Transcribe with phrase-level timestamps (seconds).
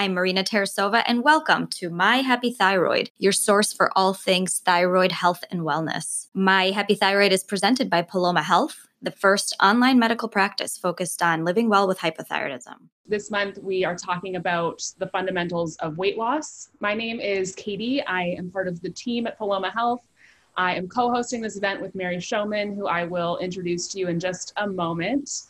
[0.00, 5.12] I'm Marina Tarasova, and welcome to My Happy Thyroid, your source for all things thyroid
[5.12, 6.28] health and wellness.
[6.32, 11.44] My Happy Thyroid is presented by Paloma Health, the first online medical practice focused on
[11.44, 12.76] living well with hypothyroidism.
[13.06, 16.70] This month, we are talking about the fundamentals of weight loss.
[16.80, 18.02] My name is Katie.
[18.06, 20.00] I am part of the team at Paloma Health.
[20.56, 24.08] I am co hosting this event with Mary Shomon, who I will introduce to you
[24.08, 25.42] in just a moment.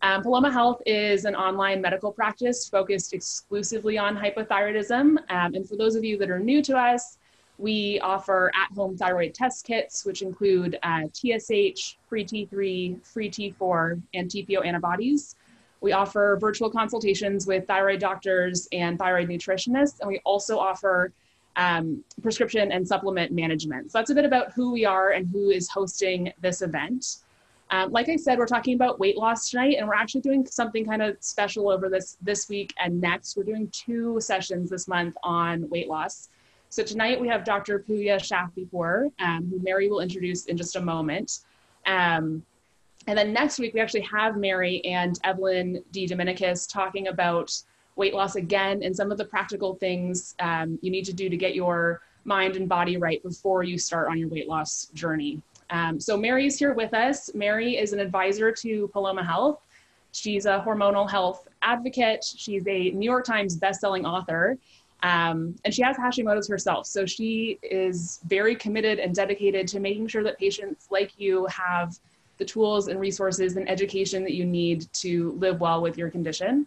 [0.00, 5.18] Um, Paloma Health is an online medical practice focused exclusively on hypothyroidism.
[5.28, 7.18] Um, and for those of you that are new to us,
[7.58, 14.00] we offer at home thyroid test kits, which include uh, TSH, free T3, free T4,
[14.14, 15.34] and TPO antibodies.
[15.80, 21.12] We offer virtual consultations with thyroid doctors and thyroid nutritionists, and we also offer
[21.56, 23.90] um, prescription and supplement management.
[23.90, 27.18] So that's a bit about who we are and who is hosting this event.
[27.70, 30.86] Um, like I said, we're talking about weight loss tonight, and we're actually doing something
[30.86, 33.36] kind of special over this this week and next.
[33.36, 36.30] We're doing two sessions this month on weight loss.
[36.70, 37.78] So tonight we have Dr.
[37.78, 41.40] Pouya Shafipour, um, who Mary will introduce in just a moment.
[41.86, 42.42] Um,
[43.06, 46.06] and then next week we actually have Mary and Evelyn D.
[46.06, 47.54] Dominicus talking about
[47.96, 51.36] weight loss again and some of the practical things um, you need to do to
[51.36, 55.40] get your mind and body right before you start on your weight loss journey.
[55.70, 57.30] Um, so Mary is here with us.
[57.34, 59.60] Mary is an advisor to Paloma Health.
[60.12, 62.24] She's a hormonal health advocate.
[62.24, 64.58] She's a New York Times bestselling author.
[65.02, 66.86] Um, and she has Hashimoto's herself.
[66.86, 71.98] So she is very committed and dedicated to making sure that patients like you have
[72.38, 76.66] the tools and resources and education that you need to live well with your condition.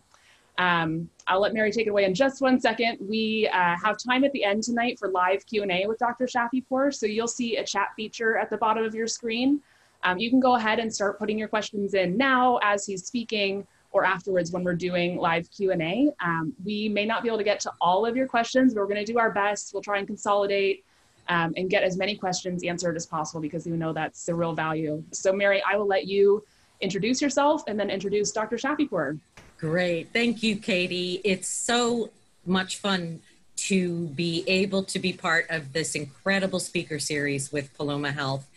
[0.57, 2.97] Um, I'll let Mary take it away in just one second.
[3.01, 6.25] We uh, have time at the end tonight for live Q&A with Dr.
[6.25, 9.61] Shafipour, so you'll see a chat feature at the bottom of your screen.
[10.03, 13.65] Um, you can go ahead and start putting your questions in now as he's speaking
[13.91, 16.09] or afterwards when we're doing live Q&A.
[16.23, 18.87] Um, we may not be able to get to all of your questions, but we're
[18.87, 19.71] gonna do our best.
[19.73, 20.83] We'll try and consolidate
[21.27, 24.53] um, and get as many questions answered as possible because we know that's the real
[24.53, 25.03] value.
[25.11, 26.43] So Mary, I will let you
[26.79, 28.57] introduce yourself and then introduce Dr.
[28.57, 29.19] Shafipour.
[29.61, 30.09] Great.
[30.11, 31.21] Thank you, Katie.
[31.23, 32.09] It's so
[32.47, 33.21] much fun
[33.57, 38.49] to be able to be part of this incredible speaker series with Paloma Health.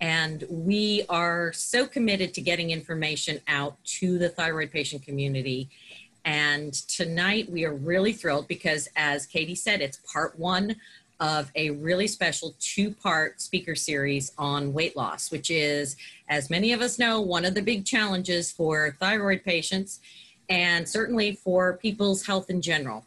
[0.00, 5.68] And we are so committed to getting information out to the thyroid patient community.
[6.24, 10.74] And tonight we are really thrilled because, as Katie said, it's part one
[11.20, 15.96] of a really special two part speaker series on weight loss, which is,
[16.28, 20.00] as many of us know, one of the big challenges for thyroid patients
[20.48, 23.04] and certainly for people's health in general.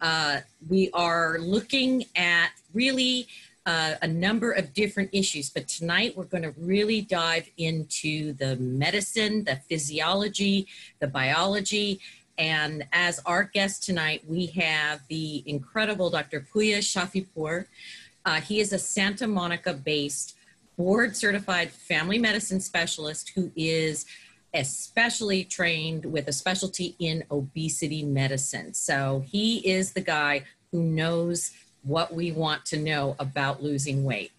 [0.00, 3.28] Uh, we are looking at really
[3.64, 8.56] uh, a number of different issues, but tonight we're going to really dive into the
[8.56, 10.66] medicine, the physiology,
[10.98, 12.00] the biology.
[12.36, 16.46] And as our guest tonight, we have the incredible Dr.
[16.52, 17.66] Pouya Shafipour.
[18.24, 20.36] Uh, he is a Santa Monica based
[20.76, 24.06] board certified family medicine specialist who is
[24.54, 28.74] especially trained with a specialty in obesity medicine.
[28.74, 31.52] So he is the guy who knows
[31.82, 34.32] what we want to know about losing weight.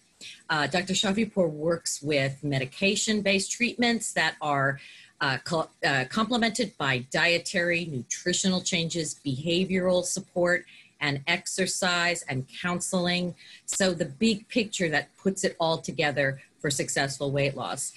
[0.48, 0.94] Uh, Dr.
[0.94, 4.80] Shafipour works with medication based treatments that are
[5.20, 10.64] uh, co- uh, complemented by dietary, nutritional changes, behavioral support,
[11.00, 13.34] and exercise and counseling.
[13.66, 17.92] So, the big picture that puts it all together for successful weight loss.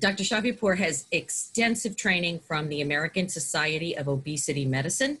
[0.00, 0.24] Dr.
[0.24, 5.18] Shafipour has extensive training from the American Society of Obesity Medicine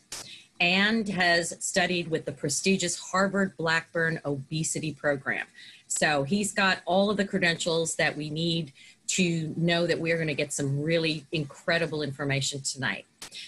[0.58, 5.46] and has studied with the prestigious Harvard Blackburn Obesity Program.
[5.86, 8.72] So he's got all of the credentials that we need
[9.08, 13.04] to know that we're going to get some really incredible information tonight.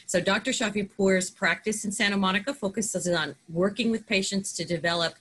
[0.06, 0.50] So Dr.
[0.50, 5.14] Shafipour's practice in Santa Monica focuses on working with patients to develop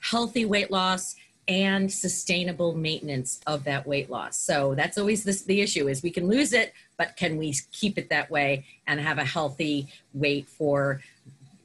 [0.00, 1.16] healthy weight loss
[1.48, 4.36] and sustainable maintenance of that weight loss.
[4.36, 8.08] So that's always the issue is we can lose it, but can we keep it
[8.10, 11.00] that way and have a healthy weight for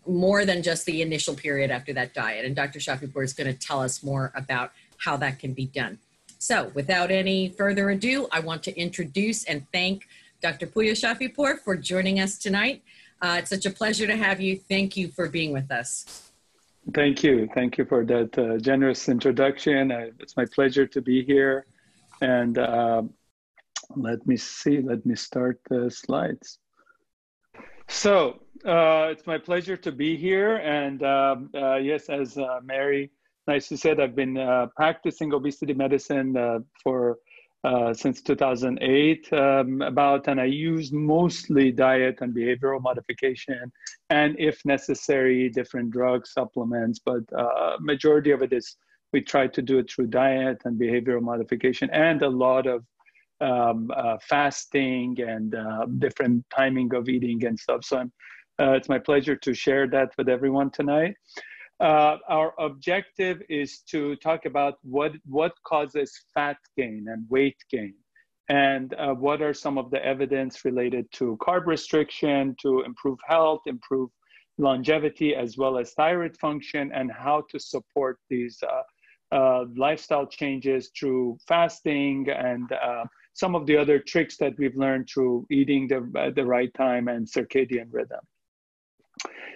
[0.06, 2.46] more than just the initial period after that diet?
[2.46, 2.80] And Dr.
[2.80, 6.00] Shafipour is going to tell us more about how that can be done.
[6.40, 10.08] So without any further ado, I want to introduce and thank
[10.42, 10.68] Dr.
[10.68, 12.82] Pouya Shafipour for joining us tonight.
[13.22, 14.58] Uh, it's such a pleasure to have you.
[14.58, 16.29] Thank you for being with us.
[16.94, 17.48] Thank you.
[17.54, 19.92] Thank you for that uh, generous introduction.
[19.92, 21.66] Uh, it's my pleasure to be here.
[22.22, 23.04] And uh,
[23.96, 26.60] let me see, let me start the slides.
[27.88, 30.56] So uh, it's my pleasure to be here.
[30.58, 33.12] And um, uh, yes, as uh, Mary
[33.48, 34.36] nicely said, I've been
[34.76, 37.18] practicing obesity medicine for
[37.64, 43.72] uh, since 2008 um, about, and I use mostly diet and behavioral modification,
[44.10, 47.00] and if necessary, different drugs, supplements.
[47.00, 48.78] But uh, majority of it is
[49.12, 52.86] we try to do it through diet and behavioral modification, and a lot of
[53.42, 57.84] um, uh, fasting and uh, different timing of eating and stuff.
[57.84, 58.12] So I'm,
[58.60, 61.16] uh, it's my pleasure to share that with everyone tonight.
[61.80, 67.94] Uh, our objective is to talk about what, what causes fat gain and weight gain
[68.50, 73.62] and uh, what are some of the evidence related to carb restriction to improve health,
[73.68, 74.10] improve
[74.58, 78.82] longevity, as well as thyroid function, and how to support these uh,
[79.32, 85.08] uh lifestyle changes through fasting and uh, some of the other tricks that we've learned
[85.08, 88.20] through eating the, at the right time and circadian rhythm.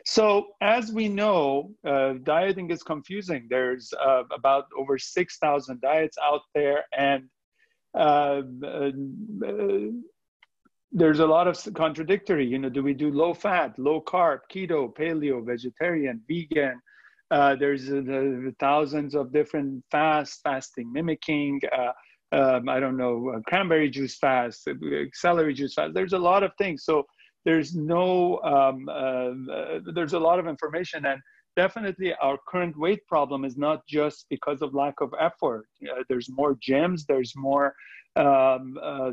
[0.05, 3.47] So as we know, uh, dieting is confusing.
[3.49, 7.29] There's uh, about over 6,000 diets out there and
[7.97, 8.91] uh, uh,
[10.91, 14.93] there's a lot of contradictory, you know, do we do low fat, low carb, keto,
[14.93, 16.79] paleo, vegetarian, vegan?
[17.31, 21.59] Uh, there's uh, thousands of different fast, fasting mimicking,
[22.31, 24.67] um, I don't know, cranberry juice fast,
[25.13, 25.95] celery juice fast.
[25.95, 26.83] There's a lot of things.
[26.83, 27.05] So
[27.45, 31.21] there's no um, uh, uh, there's a lot of information and
[31.55, 35.67] definitely our current weight problem is not just because of lack of effort.
[35.83, 37.75] Uh, there's more gyms there's more
[38.15, 39.11] um, uh,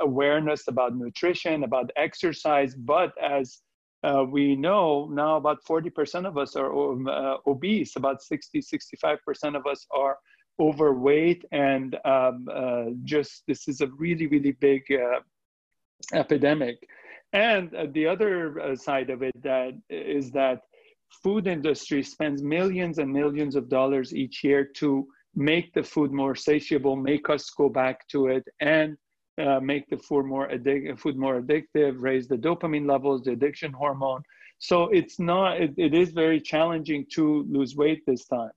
[0.00, 3.58] awareness about nutrition about exercise but as
[4.04, 9.56] uh, we know now about 40% of us are um, uh, obese about 60 65%
[9.56, 10.18] of us are
[10.60, 12.46] overweight and um,
[13.04, 14.82] just this is a really really big
[16.12, 16.78] epidemic
[17.32, 20.60] and uh, the other uh, side of it that is that
[21.22, 26.34] food industry spends millions and millions of dollars each year to make the food more
[26.34, 28.96] satiable, make us go back to it, and
[29.38, 33.72] uh, make the food more, addic- food more addictive, raise the dopamine levels, the addiction
[33.72, 34.22] hormone.
[34.58, 38.52] So it's not, it, it is very challenging to lose weight this time.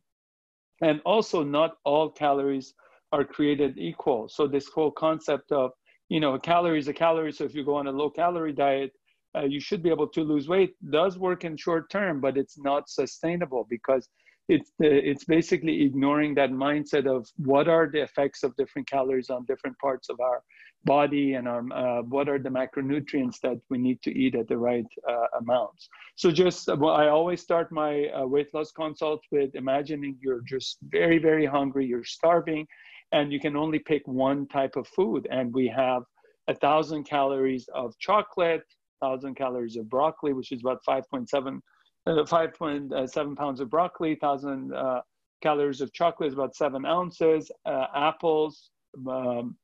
[0.81, 2.73] And also, not all calories
[3.11, 4.29] are created equal.
[4.29, 5.71] So this whole concept of
[6.09, 7.31] you know, a calorie is a calorie.
[7.31, 8.91] So if you go on a low calorie diet,
[9.37, 10.73] uh, you should be able to lose weight.
[10.89, 14.09] Does work in short term, but it's not sustainable because
[14.47, 19.29] it's the, it's basically ignoring that mindset of what are the effects of different calories
[19.29, 20.41] on different parts of our
[20.85, 24.57] body and our uh, what are the macronutrients that we need to eat at the
[24.57, 25.87] right uh, amounts.
[26.15, 30.77] So just well, I always start my uh, weight loss consults with imagining you're just
[30.83, 32.65] very very hungry, you're starving,
[33.11, 35.27] and you can only pick one type of food.
[35.31, 36.03] And we have
[36.47, 38.63] a thousand calories of chocolate,
[39.01, 41.59] thousand calories of broccoli, which is about 5.7,
[42.07, 45.01] uh, 5.7 pounds of broccoli, thousand uh,
[45.41, 48.71] calories of chocolate is about seven ounces, uh, apples,
[49.07, 49.55] um,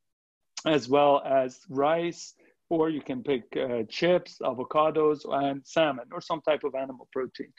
[0.66, 2.34] as well as rice,
[2.70, 7.52] or you can pick uh, chips, avocados, and salmon, or some type of animal protein.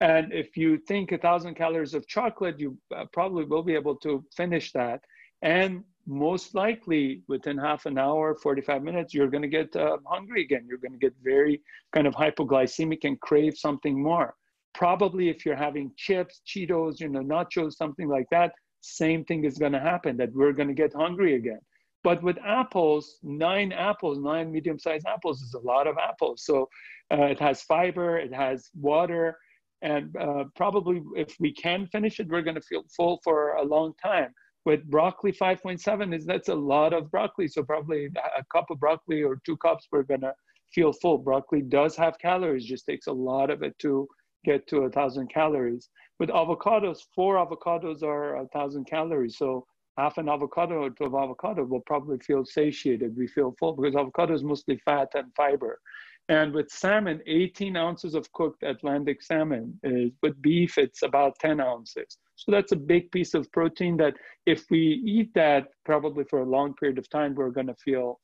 [0.00, 3.96] And if you think a thousand calories of chocolate, you uh, probably will be able
[3.96, 5.00] to finish that.
[5.42, 10.42] And most likely within half an hour, 45 minutes, you're going to get uh, hungry
[10.42, 10.64] again.
[10.68, 11.60] You're going to get very
[11.92, 14.34] kind of hypoglycemic and crave something more.
[14.74, 19.58] Probably if you're having chips, Cheetos, you know, nachos, something like that, same thing is
[19.58, 21.60] going to happen that we're going to get hungry again.
[22.02, 26.44] But with apples, nine apples, nine medium sized apples is a lot of apples.
[26.44, 26.68] So
[27.12, 29.38] uh, it has fiber, it has water,
[29.82, 33.62] and uh, probably if we can finish it, we're going to feel full for a
[33.62, 34.32] long time
[34.64, 37.48] with broccoli 5.7 is that's a lot of broccoli.
[37.48, 40.34] So probably a cup of broccoli or two cups we're gonna
[40.72, 41.18] feel full.
[41.18, 44.08] Broccoli does have calories just takes a lot of it to
[44.44, 45.88] get to a thousand calories.
[46.18, 49.36] With avocados four avocados are a thousand calories.
[49.36, 49.66] So
[49.98, 53.16] half an avocado to an avocado will probably feel satiated.
[53.16, 55.80] We feel full because avocado is mostly fat and fiber
[56.28, 61.60] and with salmon 18 ounces of cooked atlantic salmon is with beef it's about 10
[61.60, 64.14] ounces so that's a big piece of protein that
[64.46, 68.20] if we eat that probably for a long period of time, we're going to feel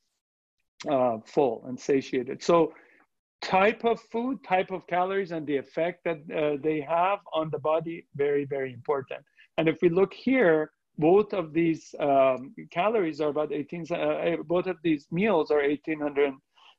[0.90, 2.42] uh, full and satiated.
[2.42, 2.72] So
[3.42, 7.60] type of food, type of calories, and the effect that uh, they have on the
[7.60, 9.24] body, very, very important.
[9.56, 14.66] And if we look here, both of these um, calories are about 18, uh, both
[14.66, 15.60] of these meals are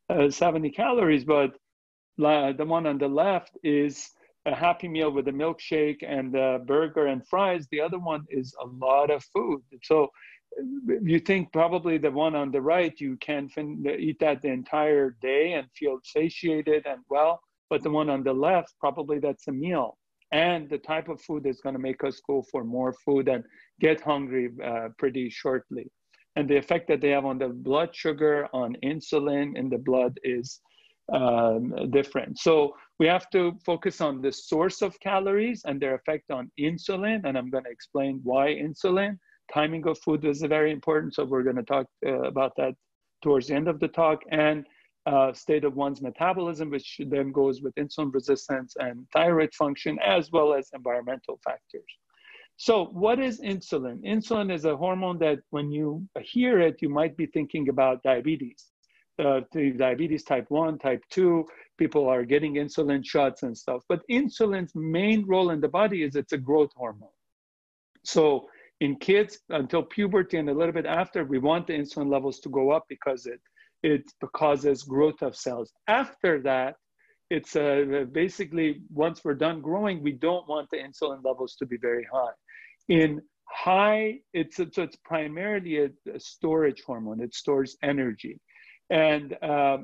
[0.10, 1.58] 1870 calories, but
[2.18, 4.12] the one on the left is
[4.46, 7.68] a happy meal with a milkshake and a burger and fries.
[7.72, 9.62] The other one is a lot of food.
[9.84, 10.10] So
[11.02, 15.12] you think probably the one on the right, you can fin- eat that the entire
[15.22, 17.40] day and feel satiated and well.
[17.70, 19.98] But the one on the left, probably that's a meal.
[20.32, 23.44] And the type of food is going to make us go for more food and
[23.80, 25.92] get hungry uh, pretty shortly.
[26.36, 30.20] And the effect that they have on the blood sugar, on insulin in the blood
[30.24, 30.62] is
[31.14, 32.40] um, different.
[32.40, 37.26] So we have to focus on the source of calories and their effect on insulin,
[37.26, 39.18] and I'm going to explain why insulin.
[39.54, 42.76] Timing of food is very important, so we're going to talk uh, about that
[43.24, 44.66] towards the end of the talk, and
[45.06, 50.32] uh, state of one's metabolism, which then goes with insulin resistance and thyroid function, as
[50.32, 51.92] well as environmental factors.
[52.62, 54.04] So, what is insulin?
[54.04, 58.66] Insulin is a hormone that when you hear it, you might be thinking about diabetes.
[59.18, 59.40] Uh,
[59.78, 61.46] diabetes type 1, type 2,
[61.78, 63.82] people are getting insulin shots and stuff.
[63.88, 67.16] But insulin's main role in the body is it's a growth hormone.
[68.04, 68.50] So,
[68.82, 72.50] in kids until puberty and a little bit after, we want the insulin levels to
[72.50, 73.40] go up because it
[73.84, 74.04] it
[74.36, 75.72] causes growth of cells.
[75.88, 76.76] After that,
[77.30, 81.78] it's uh, basically once we're done growing, we don't want the insulin levels to be
[81.78, 82.34] very high.
[82.90, 87.22] In high, it's so it's primarily a, a storage hormone.
[87.22, 88.40] It stores energy,
[88.90, 89.78] and uh,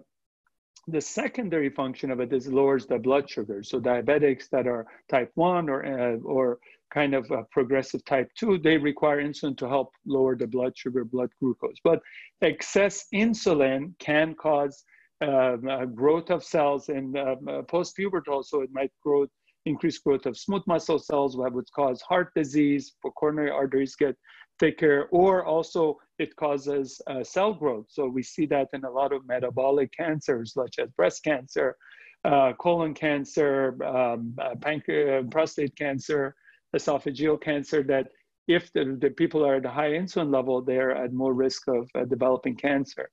[0.88, 3.64] the secondary function of it is lowers the blood sugar.
[3.64, 6.60] So diabetics that are type one or uh, or
[6.96, 11.30] kind of progressive type 2, they require insulin to help lower the blood sugar, blood
[11.40, 11.76] glucose.
[11.84, 12.00] But
[12.42, 14.84] excess insulin can cause
[15.22, 19.26] uh, uh, growth of cells in uh, uh post-pubertal, so it might grow,
[19.65, 24.15] increase growth of smooth muscle cells, that would cause heart disease, for coronary arteries get
[24.60, 27.88] thicker, or also it causes uh, cell growth.
[27.89, 31.75] So we see that in a lot of metabolic cancers, such as breast cancer,
[32.24, 36.36] uh, colon cancer, um, pancreas, prostate cancer,
[36.75, 38.07] esophageal cancer that
[38.48, 41.89] if the, the people are at a high insulin level, they're at more risk of
[41.95, 43.10] uh, developing cancer.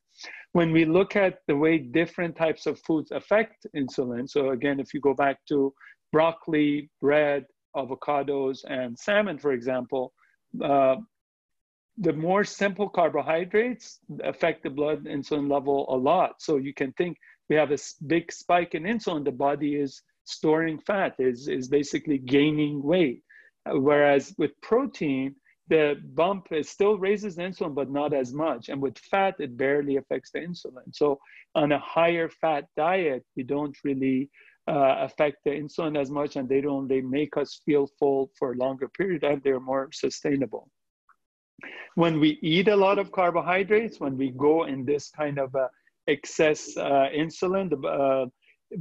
[0.53, 4.93] When we look at the way different types of foods affect insulin, so again, if
[4.93, 5.73] you go back to
[6.13, 10.13] broccoli, bread, avocados, and salmon, for example,
[10.63, 10.97] uh,
[11.99, 16.41] the more simple carbohydrates affect the blood insulin level a lot.
[16.41, 17.17] So you can think
[17.49, 22.19] we have a big spike in insulin, the body is storing fat, is, is basically
[22.19, 23.23] gaining weight.
[23.67, 25.37] Whereas with protein,
[25.69, 28.69] the bump is still raises insulin, but not as much.
[28.69, 30.93] And with fat, it barely affects the insulin.
[30.93, 31.19] So
[31.55, 34.31] on a higher fat diet, we don't really
[34.69, 36.89] uh, affect the insulin as much, and they don't.
[36.89, 40.69] They make us feel full for a longer period, and they're more sustainable.
[41.95, 45.69] When we eat a lot of carbohydrates, when we go in this kind of uh,
[46.07, 48.27] excess uh, insulin, uh,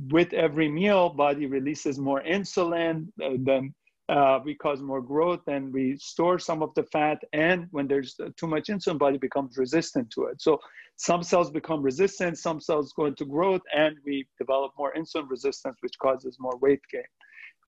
[0.10, 3.08] with every meal, body releases more insulin.
[3.24, 3.74] Uh, then
[4.12, 7.20] uh, we cause more growth and we store some of the fat.
[7.32, 10.42] And when there's too much insulin, body becomes resistant to it.
[10.42, 10.60] So
[10.98, 15.78] some cells become resistant, some cells go into growth, and we develop more insulin resistance,
[15.80, 17.04] which causes more weight gain.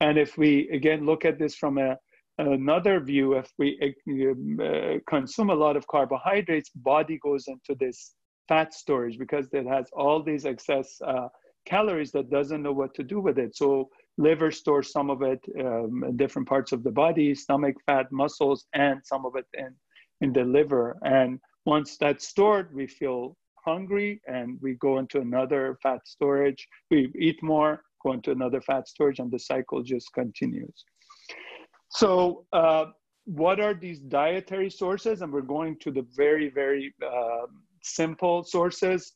[0.00, 1.96] And if we again look at this from a
[2.38, 8.14] another view, if we uh, consume a lot of carbohydrates, body goes into this
[8.48, 11.28] fat storage because it has all these excess uh,
[11.64, 13.56] calories that doesn't know what to do with it.
[13.56, 18.10] So liver stores some of it um, in different parts of the body, stomach fat,
[18.12, 19.74] muscles, and some of it in,
[20.20, 20.96] in the liver.
[21.04, 26.68] And once that's stored, we feel hungry and we go into another fat storage.
[26.90, 30.84] We eat more, go into another fat storage, and the cycle just continues.
[31.88, 32.86] So, uh,
[33.26, 35.22] what are these dietary sources?
[35.22, 37.46] And we're going to the very, very uh,
[37.82, 39.14] simple sources.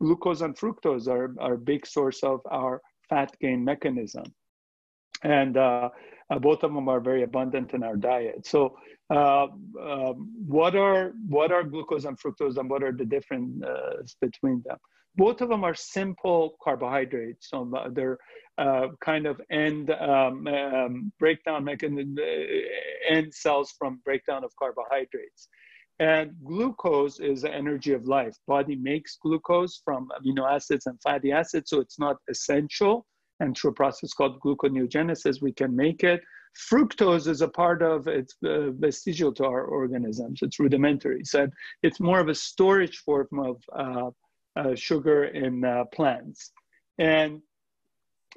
[0.00, 4.24] Glucose and fructose are, are a big source of our fat gain mechanism.
[5.22, 5.90] And uh,
[6.30, 8.46] uh, both of them are very abundant in our diet.
[8.46, 8.76] So,
[9.10, 9.46] uh,
[9.88, 10.16] um,
[10.46, 14.78] what are what are glucose and fructose, and what are the difference uh, between them?
[15.16, 17.50] Both of them are simple carbohydrates.
[17.50, 18.16] So uh, they're
[19.10, 22.16] kind of end um, um, breakdown mechanism,
[23.16, 25.48] end cells from breakdown of carbohydrates.
[25.98, 28.36] And glucose is the energy of life.
[28.46, 33.06] Body makes glucose from amino acids and fatty acids, so it's not essential.
[33.40, 36.20] And through a process called gluconeogenesis, we can make it.
[36.70, 40.40] Fructose is a part of it's uh, vestigial to our organisms.
[40.42, 41.24] It's rudimentary.
[41.24, 41.48] So
[41.82, 44.10] it's more of a storage form of uh,
[44.54, 46.52] uh, sugar in uh, plants.
[46.98, 47.40] And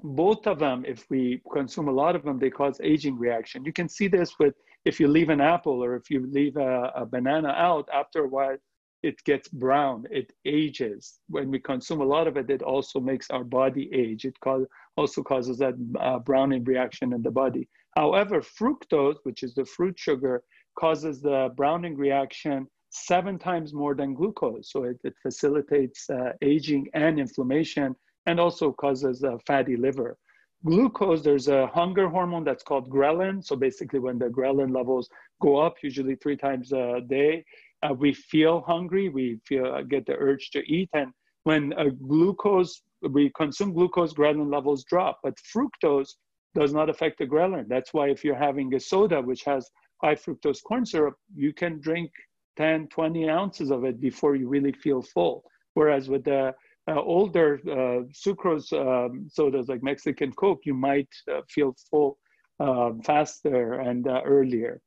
[0.02, 3.66] both of them, if we consume a lot of them, they cause aging reaction.
[3.66, 6.92] You can see this with if you leave an apple or if you leave a,
[6.96, 8.58] a banana out, after a while,
[9.04, 11.20] it gets brown, it ages.
[11.28, 14.26] When we consume a lot of it, it also makes our body age.
[14.26, 14.66] It cause,
[14.96, 17.68] also causes that uh, browning reaction in the body.
[17.96, 20.44] However, fructose, which is the fruit sugar,
[20.80, 24.72] causes the browning reaction seven times more than glucose.
[24.72, 30.18] So it, it facilitates uh, aging and inflammation and also causes a fatty liver
[30.66, 33.44] glucose, there's a hunger hormone that's called ghrelin.
[33.44, 35.10] So basically, when the ghrelin levels
[35.42, 37.46] go up, usually three times a day,
[37.84, 41.12] uh, we feel hungry, we feel uh, get the urge to eat, and
[41.44, 41.74] when
[42.08, 42.82] glucose
[43.12, 46.16] we consume glucose, ghrelin levels drop, but fructose
[46.56, 47.68] does not affect the ghrelin.
[47.68, 49.70] That's why if you're having a soda which has
[50.02, 52.12] high fructose corn syrup, you can drink
[52.58, 55.44] 10, 20 ounces of it before you really feel full.
[55.74, 56.54] Whereas with the
[56.88, 62.18] uh, older uh, sucrose um, sodas like Mexican Coke, you might uh, feel full
[62.60, 64.82] uh, faster and uh, earlier.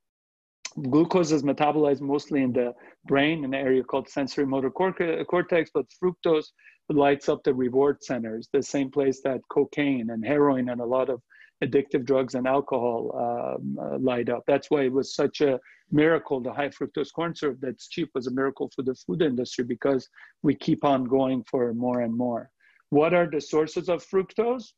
[0.91, 2.73] Glucose is metabolized mostly in the
[3.07, 6.47] brain, in an area called sensory motor cortex, but fructose
[6.89, 11.11] lights up the reward centers, the same place that cocaine and heroin and a lot
[11.11, 11.21] of
[11.65, 14.45] addictive drugs and alcohol um, uh, light up.
[14.47, 15.59] That's why it was such a
[15.91, 16.41] miracle.
[16.41, 20.09] The high fructose corn syrup that's cheap was a miracle for the food industry because
[20.43, 22.51] we keep on going for more and more.
[22.91, 24.73] What are the sources of fructose?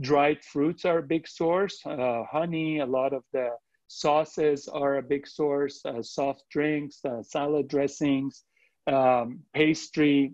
[0.00, 1.80] Dried fruits are a big source.
[1.84, 3.50] Uh, honey, a lot of the
[3.88, 5.84] sauces are a big source.
[5.84, 8.44] Uh, soft drinks, uh, salad dressings,
[8.86, 10.32] um, pastry,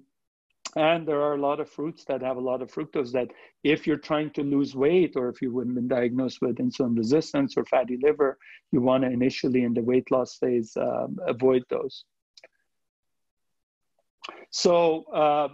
[0.77, 3.29] and there are a lot of fruits that have a lot of fructose that
[3.65, 7.65] if you're trying to lose weight or if you've been diagnosed with insulin resistance or
[7.65, 8.39] fatty liver,
[8.73, 12.05] you want to initially in the weight loss phase um, avoid those.
[14.51, 15.49] So uh,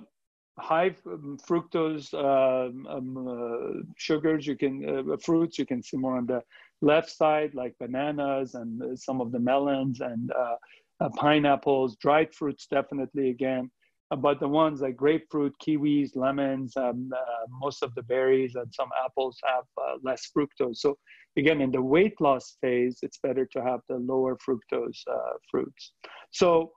[0.58, 6.16] high um, fructose um, um, uh, sugars, you can uh, fruits, you can see more
[6.16, 6.42] on the
[6.80, 10.56] left side like bananas and uh, some of the melons and uh,
[11.00, 13.70] uh, pineapples, dried fruits definitely again
[14.16, 18.90] but the ones like grapefruit, kiwis, lemons, um, uh, most of the berries and some
[19.04, 20.76] apples have uh, less fructose.
[20.76, 20.96] So
[21.36, 25.92] again, in the weight loss phase, it's better to have the lower fructose uh, fruits.
[26.30, 26.72] So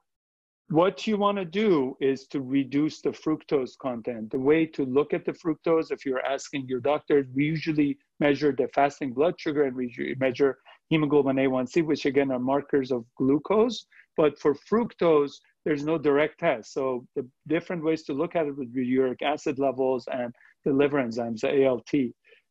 [0.70, 4.32] what you want to do is to reduce the fructose content.
[4.32, 8.52] The way to look at the fructose, if you're asking your doctor, we usually measure
[8.52, 10.58] the fasting blood sugar and we measure
[10.90, 13.86] hemoglobin A1C, which again are markers of glucose.
[14.18, 15.34] But for fructose,
[15.68, 16.72] there's no direct test.
[16.72, 20.34] So the different ways to look at it would be uric acid levels and
[20.64, 21.92] the liver enzymes, the ALT.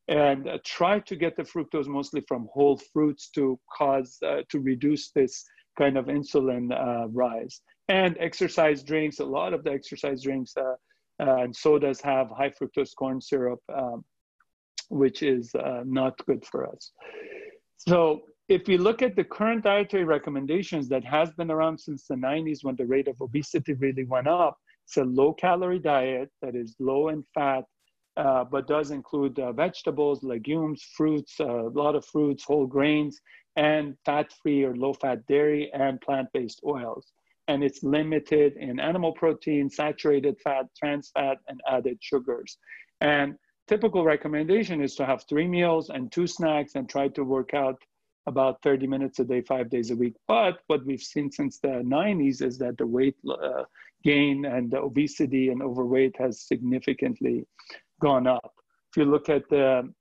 [0.08, 4.60] And uh, try to get the fructose mostly from whole fruits to cause, uh, to
[4.60, 5.46] reduce this
[5.78, 7.62] kind of insulin uh, rise.
[7.88, 10.74] And exercise drinks, a lot of the exercise drinks uh,
[11.18, 14.04] uh, and sodas have high fructose corn syrup, um,
[14.90, 16.92] which is uh, not good for us.
[17.78, 22.14] So if we look at the current dietary recommendations that has been around since the
[22.14, 26.54] 90s when the rate of obesity really went up, it's a low calorie diet that
[26.54, 27.64] is low in fat,
[28.16, 33.20] uh, but does include uh, vegetables, legumes, fruits, uh, a lot of fruits, whole grains,
[33.56, 37.12] and fat free or low fat dairy and plant based oils.
[37.48, 42.58] And it's limited in animal protein, saturated fat, trans fat, and added sugars.
[43.00, 43.34] And
[43.66, 47.82] typical recommendation is to have three meals and two snacks and try to work out
[48.26, 50.14] about 30 minutes a day, five days a week.
[50.26, 53.64] But what we've seen since the 90s is that the weight uh,
[54.02, 57.46] gain and the obesity and overweight has significantly
[58.00, 58.52] gone up.
[58.90, 59.92] If you look at the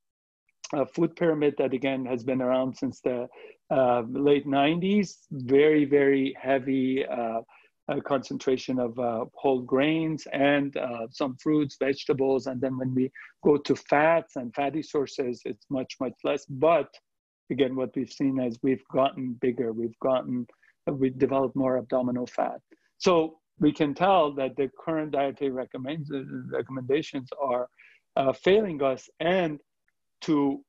[0.74, 3.28] uh, food pyramid that again has been around since the
[3.70, 7.42] uh, late 90s, very, very heavy uh,
[7.88, 10.76] uh, concentration of uh, whole grains and
[11.12, 12.48] some fruits, vegetables.
[12.48, 13.12] And then when we
[13.44, 16.46] go to fats and fatty sources, it's much, much less.
[16.46, 16.90] But
[17.50, 20.48] again, what we've seen is we've gotten bigger, we've gotten,
[20.88, 22.60] we've developed more abdominal fat.
[22.98, 26.08] So we can tell that the current dietary recommend,
[26.52, 27.68] recommendations are
[28.16, 29.60] uh, failing us and
[30.22, 30.64] to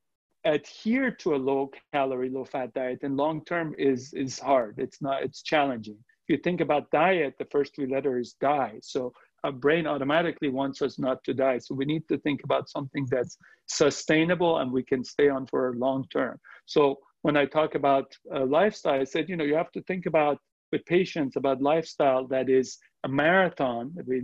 [0.45, 4.77] adhere to a low calorie, low fat diet in long term is, is hard.
[4.79, 5.99] It's not, it's challenging.
[6.29, 8.79] If you think about diet, the first three letters die.
[8.83, 9.13] So
[9.47, 11.59] our brain automatically wants us not to die.
[11.59, 15.61] So we need to think about something that's sustainable and we can stay on for
[15.69, 16.35] a long term.
[16.67, 20.07] So when I talk about a lifestyle, I said, you know, you have to think
[20.07, 20.39] about
[20.73, 23.95] with patients about lifestyle that is a marathon.
[24.05, 24.23] We,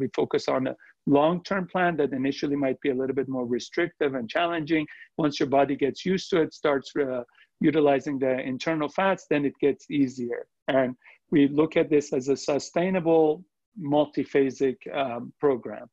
[0.00, 4.14] we focus on a long-term plan that initially might be a little bit more restrictive
[4.14, 4.86] and challenging.
[5.18, 7.24] Once your body gets used to it, starts uh,
[7.60, 10.46] utilizing the internal fats, then it gets easier.
[10.68, 10.96] And
[11.30, 13.44] we look at this as a sustainable
[13.80, 15.88] multiphasic um, program.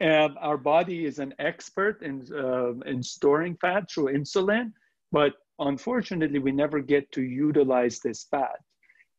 [0.00, 4.72] And our body is an expert in, uh, in storing fat through insulin,
[5.10, 8.60] but unfortunately, we never get to utilize this fat.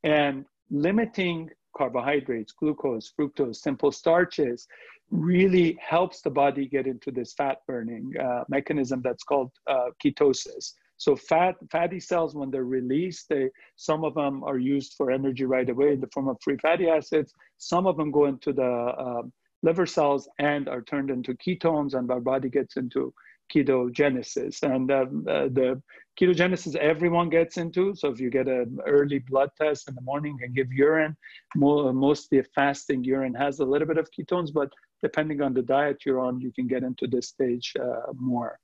[0.04, 4.68] And limiting carbohydrates, glucose, fructose, simple starches
[5.12, 10.74] really helps the body get into this fat burning uh, mechanism that's called uh, ketosis.
[11.00, 15.46] So fat, fatty cells, when they're released, they, some of them are used for energy
[15.46, 17.34] right away in the form of free fatty acids.
[17.58, 19.32] Some of them go into the um,
[19.64, 23.14] liver cells and are turned into ketones and our body gets into
[23.50, 24.62] ketogenesis.
[24.62, 25.82] And um, uh, the
[26.20, 27.96] ketogenesis everyone gets into.
[27.96, 31.16] So if you get an early blood test in the morning and give urine,
[31.56, 34.70] more, mostly fasting urine has a little bit of ketones, but
[35.02, 38.60] depending on the diet you're on, you can get into this stage uh, more.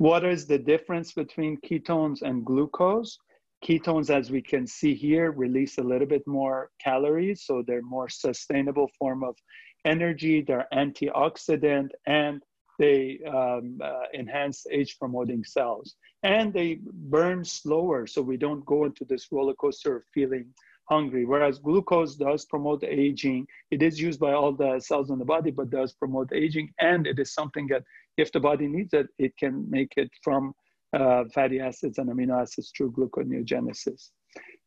[0.00, 3.18] What is the difference between ketones and glucose?
[3.62, 8.08] Ketones, as we can see here, release a little bit more calories, so they're more
[8.08, 9.36] sustainable form of
[9.84, 12.42] energy, they're antioxidant, and
[12.78, 15.96] they um, uh, enhance age promoting cells.
[16.22, 20.46] And they burn slower, so we don't go into this roller coaster of feeling
[20.90, 21.24] hungry.
[21.24, 23.46] Whereas glucose does promote aging.
[23.70, 26.72] It is used by all the cells in the body, but does promote aging.
[26.80, 27.84] And it is something that
[28.16, 30.52] if the body needs it, it can make it from
[30.92, 34.10] uh, fatty acids and amino acids through gluconeogenesis.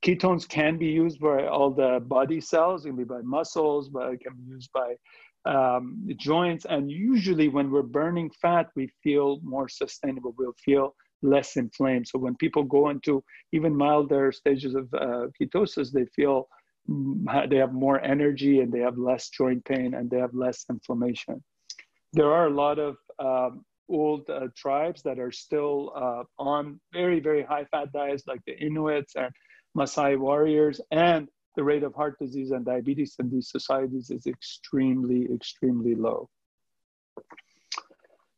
[0.04, 4.14] Ketones can be used by all the body cells, it can be by muscles, but
[4.14, 4.90] it can be used by
[5.46, 6.66] um, joints.
[6.66, 10.34] And usually when we're burning fat, we feel more sustainable.
[10.38, 12.08] We'll feel less inflamed.
[12.08, 16.48] So when people go into even milder stages of uh, ketosis, they feel
[16.90, 20.66] mm, they have more energy and they have less joint pain and they have less
[20.70, 21.44] inflammation.
[22.14, 27.20] There are a lot of um, old uh, tribes that are still uh, on very,
[27.20, 29.32] very high fat diets like the Inuits and
[29.78, 30.80] Maasai warriors.
[30.92, 36.30] And the rate of heart disease and diabetes in these societies is extremely, extremely low.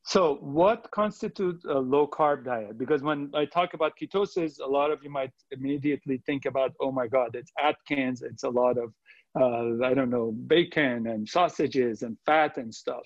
[0.08, 2.78] So, what constitutes a low carb diet?
[2.78, 6.92] Because when I talk about ketosis, a lot of you might immediately think about, oh
[6.92, 8.94] my God, it's Atkins, it's a lot of,
[9.36, 13.02] uh, I don't know, bacon and sausages and fat and stuff.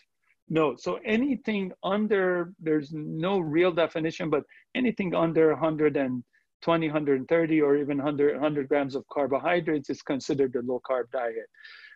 [0.50, 4.44] No, so anything under, there's no real definition, but
[4.76, 10.82] anything under 120, 130, or even 100, 100 grams of carbohydrates is considered a low
[10.86, 11.48] carb diet.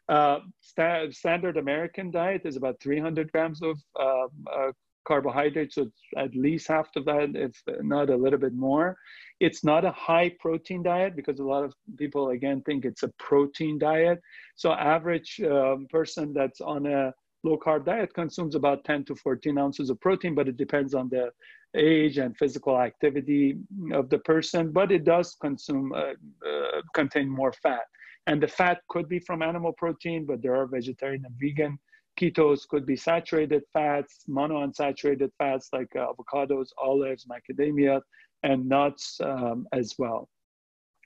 [0.07, 4.71] Uh, st standard American diet is about 300 grams of uh, uh,
[5.05, 8.97] carbohydrates, so it's at least half of that, if not a little bit more.
[9.39, 13.09] It's not a high protein diet because a lot of people, again, think it's a
[13.19, 14.19] protein diet.
[14.55, 17.13] So average um, person that's on a
[17.43, 21.09] low carb diet consumes about 10 to 14 ounces of protein, but it depends on
[21.09, 21.31] the
[21.75, 23.57] age and physical activity
[23.93, 26.13] of the person, but it does consume, uh,
[26.47, 27.85] uh, contain more fat.
[28.27, 31.77] And the fat could be from animal protein, but there are vegetarian and vegan
[32.19, 38.01] Ketos could be saturated fats, monounsaturated fats like uh, avocados, olives, macadamia,
[38.43, 40.29] and nuts um, as well.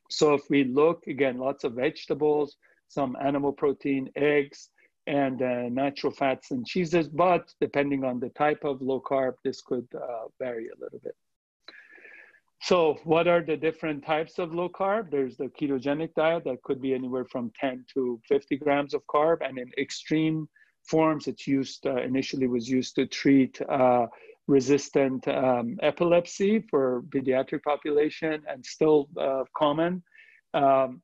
[0.10, 4.70] So if we look, again, lots of vegetables, some animal protein, eggs,
[5.06, 9.62] and uh, natural fats and cheeses, but depending on the type of low carb, this
[9.62, 11.16] could uh, vary a little bit.
[12.62, 15.12] So what are the different types of low carb?
[15.12, 19.38] There's the ketogenic diet that could be anywhere from 10 to 50 grams of carb
[19.48, 20.50] and in extreme
[20.88, 21.28] forms.
[21.28, 24.08] It's used uh, initially was used to treat uh,
[24.48, 30.04] resistant um, epilepsy for pediatric population and still uh, common.
[30.54, 31.02] Um,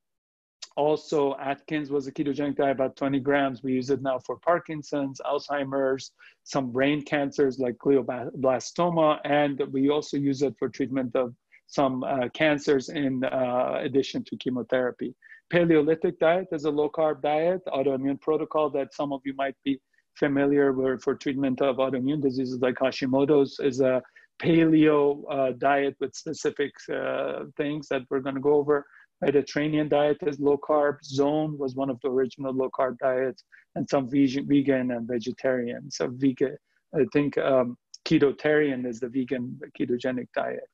[0.76, 3.62] also, Atkins was a ketogenic diet, about 20 grams.
[3.62, 6.12] We use it now for Parkinson's, Alzheimer's,
[6.44, 11.36] some brain cancers like glioblastoma, and we also use it for treatment of
[11.68, 15.16] some uh, cancers in uh, addition to chemotherapy.
[15.50, 19.80] Paleolithic diet is a low carb diet, autoimmune protocol that some of you might be
[20.16, 24.02] familiar with for treatment of autoimmune diseases like Hashimoto's is a
[24.42, 28.86] paleo uh, diet with specific uh, things that we're going to go over.
[29.22, 30.98] Mediterranean diet is low carb.
[31.04, 33.44] Zone was one of the original low carb diets,
[33.76, 35.90] and some vegan, vegan and vegetarian.
[35.90, 36.58] So vegan,
[36.94, 40.70] I think um, ketotarian is the vegan ketogenic diet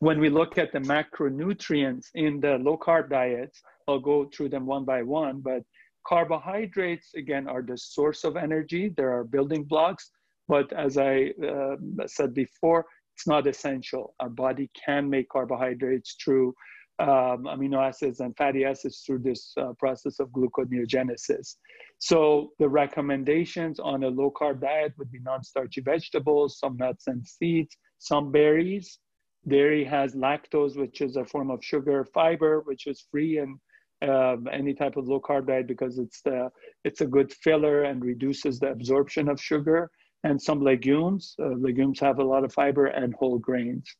[0.00, 4.66] when we look at the macronutrients in the low carb diets, I'll go through them
[4.66, 5.62] one by one, but
[6.06, 8.92] carbohydrates, again, are the source of energy.
[8.96, 10.10] There are building blocks,
[10.48, 11.76] but as I uh,
[12.06, 14.14] said before, it's not essential.
[14.20, 16.54] Our body can make carbohydrates through
[16.98, 21.56] um, amino acids and fatty acids through this uh, process of gluconeogenesis.
[21.98, 27.26] So the recommendations on a low carb diet would be non-starchy vegetables, some nuts and
[27.26, 28.98] seeds, some berries,
[29.46, 33.58] Dairy has lactose, which is a form of sugar, fiber, which is free in
[34.08, 36.50] um, any type of low carb diet because it's the
[36.84, 39.90] it's a good filler and reduces the absorption of sugar.
[40.24, 43.94] And some legumes, uh, legumes have a lot of fiber and whole grains.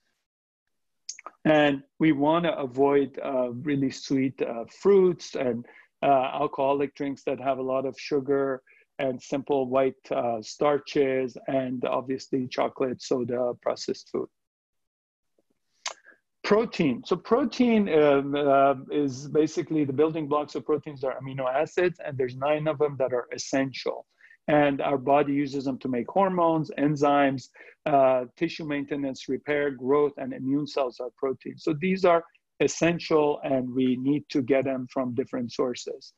[1.45, 5.67] And we want to avoid uh, really sweet uh, fruits and
[6.03, 8.63] uh, alcoholic drinks that have a lot of sugar
[8.99, 14.29] and simple white uh, starches and obviously chocolate, soda, processed food.
[16.45, 17.03] Protein.
[17.07, 22.37] So protein uh, is basically the building blocks of proteins are amino acids, and there's
[22.37, 24.07] nine of them that are essential.
[24.47, 27.49] And our body uses them to make hormones, enzymes,
[27.87, 31.65] uh, tissue maintenance, repair, growth, and immune cells are proteins.
[31.65, 32.23] So these are
[32.61, 36.13] essential and we need to get them from different sources.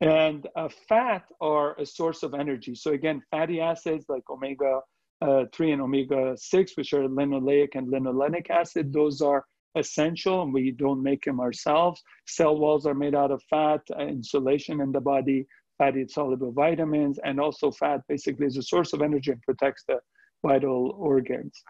[0.00, 2.74] And uh, fat are a source of energy.
[2.74, 4.80] So again, fatty acids like omega
[5.20, 10.52] uh, 3 and omega 6, which are linoleic and linolenic acid, those are essential and
[10.52, 12.02] we don't make them ourselves.
[12.26, 15.46] Cell walls are made out of fat, uh, insulation in the body,
[15.78, 19.98] fatty soluble vitamins, and also fat basically is a source of energy and protects the
[20.44, 21.62] vital organs.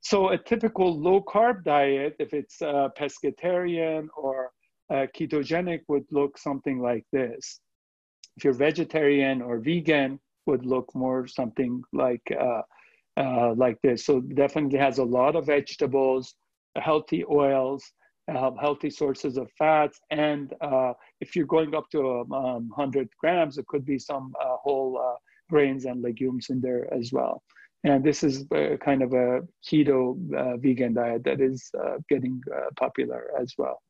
[0.00, 4.50] So a typical low carb diet, if it's uh, pescatarian or
[4.90, 7.60] uh, ketogenic, would look something like this.
[8.36, 12.62] If you're vegetarian or vegan, would look more something like uh,
[13.16, 14.04] uh, like this.
[14.04, 16.34] So definitely has a lot of vegetables,
[16.80, 17.84] healthy oils,
[18.32, 23.58] uh, healthy sources of fats, and uh, if you're going up to um, 100 grams,
[23.58, 25.18] it could be some uh, whole
[25.50, 27.42] grains and legumes in there as well.
[27.84, 28.46] And this is
[28.82, 30.16] kind of a keto
[30.58, 31.70] vegan diet that is
[32.08, 32.40] getting
[32.76, 33.82] popular as well.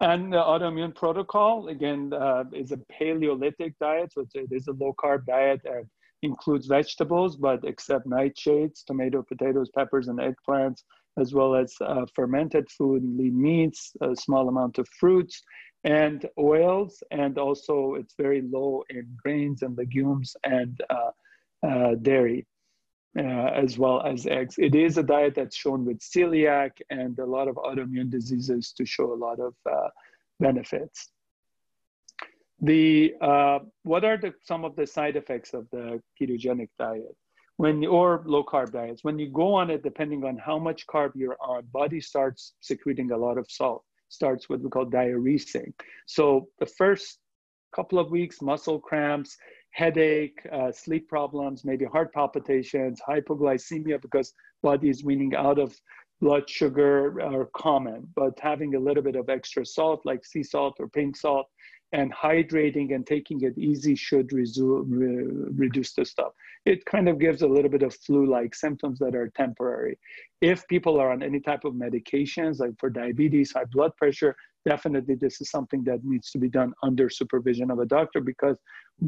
[0.00, 4.12] And the autoimmune protocol, again, uh, is a Paleolithic diet.
[4.12, 5.84] So it is a low carb diet that
[6.22, 10.82] includes vegetables, but except nightshades, tomato, potatoes, peppers, and eggplants,
[11.18, 15.42] as well as uh, fermented food and lean meats, a small amount of fruits
[15.84, 17.02] and oils.
[17.10, 21.10] And also, it's very low in grains and legumes and uh,
[21.66, 22.46] uh dairy
[23.18, 24.56] uh, as well as eggs.
[24.58, 28.84] It is a diet that's shown with celiac and a lot of autoimmune diseases to
[28.84, 29.88] show a lot of uh,
[30.38, 31.10] benefits.
[32.60, 37.16] The uh, what are the, some of the side effects of the ketogenic diet?
[37.56, 41.12] When or low carb diets, when you go on it, depending on how much carb
[41.14, 43.84] you're on, body starts secreting a lot of salt.
[44.08, 45.72] Starts with what we call diuresing.
[46.06, 47.18] So the first
[47.74, 49.36] couple of weeks, muscle cramps,
[49.72, 55.76] headache, uh, sleep problems, maybe heart palpitations, hypoglycemia because body is weaning out of
[56.20, 60.76] blood sugar are common, but having a little bit of extra salt like sea salt
[60.80, 61.46] or pink salt
[61.92, 66.32] and hydrating and taking it easy should resu- re- reduce the stuff.
[66.66, 69.98] It kind of gives a little bit of flu-like symptoms that are temporary.
[70.40, 75.14] If people are on any type of medications, like for diabetes, high blood pressure, definitely
[75.14, 78.58] this is something that needs to be done under supervision of a doctor because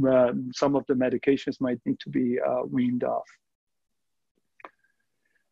[0.09, 3.29] uh, some of the medications might need to be uh, weaned off.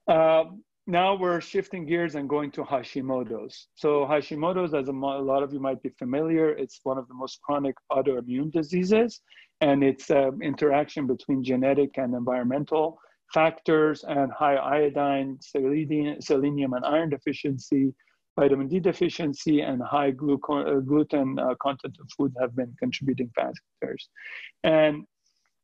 [0.07, 0.45] Uh,
[0.89, 3.69] now we're shifting gears and going to Hashimoto's.
[3.75, 7.15] So Hashimoto's, as a, a, lot of you might be familiar, it's one of the
[7.15, 9.21] most chronic autoimmune diseases,
[9.61, 12.99] and it's an interaction between genetic and environmental
[13.35, 17.93] factors and high iodine, selenium, selenium and iron deficiency
[18.39, 24.09] vitamin D deficiency and high uh, gluten uh, content of food have been contributing factors.
[24.63, 25.05] And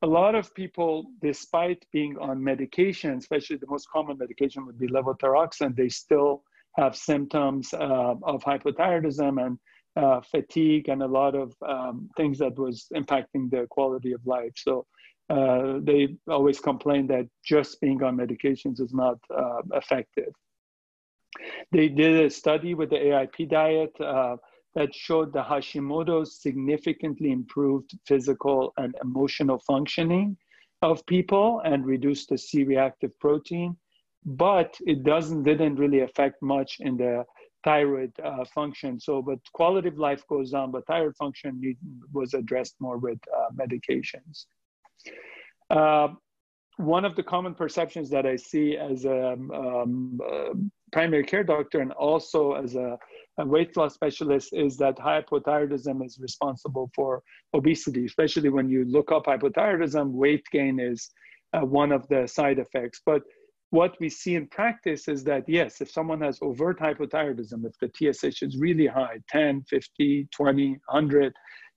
[0.05, 4.87] a lot of people, despite being on medication, especially the most common medication would be
[4.87, 6.43] levothyroxine, they still
[6.77, 9.59] have symptoms uh, of hypothyroidism and
[9.97, 14.53] uh, fatigue and a lot of um, things that was impacting their quality of life.
[14.57, 14.85] So
[15.31, 20.35] uh, they always complain that just being on medications is not uh, effective.
[21.73, 24.37] They did a study with the AIP diet uh,
[24.75, 30.37] that showed the Hashimoto's significantly improved physical and emotional functioning
[30.83, 33.77] of people and reduced the C-reactive protein,
[34.25, 37.25] but it doesn't didn't really affect much in the
[37.65, 39.01] thyroid uh, function.
[39.01, 41.77] So, but quality of life goes on, but thyroid function
[42.13, 44.47] was addressed more with uh, medications.
[45.71, 46.09] Uh,
[46.77, 50.55] one of the common perceptions that I see as a um, um, uh,
[50.93, 52.99] primary care doctor and also as a,
[53.39, 59.27] weight loss specialist is that hypothyroidism is responsible for obesity, especially when you look up
[59.27, 61.11] hypothyroidism, weight gain is
[61.53, 63.01] uh, one of the side effects.
[63.05, 63.23] But
[63.71, 67.91] what we see in practice is that, yes, if someone has overt hypothyroidism, if the
[67.93, 71.33] TSH is really high, 10, 50, 20, 100,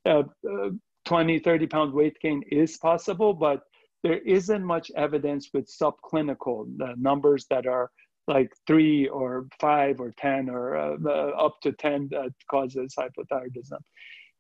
[0.06, 0.70] uh, uh,
[1.06, 3.62] 20, 30 pound weight gain is possible, but
[4.04, 6.68] there isn't much evidence with subclinical
[6.98, 7.90] numbers that are
[8.28, 13.80] like three or five or 10 or uh, uh, up to 10 that causes hypothyroidism.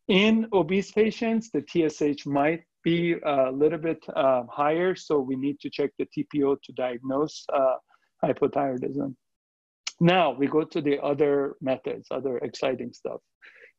[0.08, 5.60] In obese patients, the TSH might be a little bit uh, higher, so we need
[5.60, 7.76] to check the TPO to diagnose uh,
[8.24, 9.16] hypothyroidism.
[10.00, 13.22] Now we go to the other methods, other exciting stuff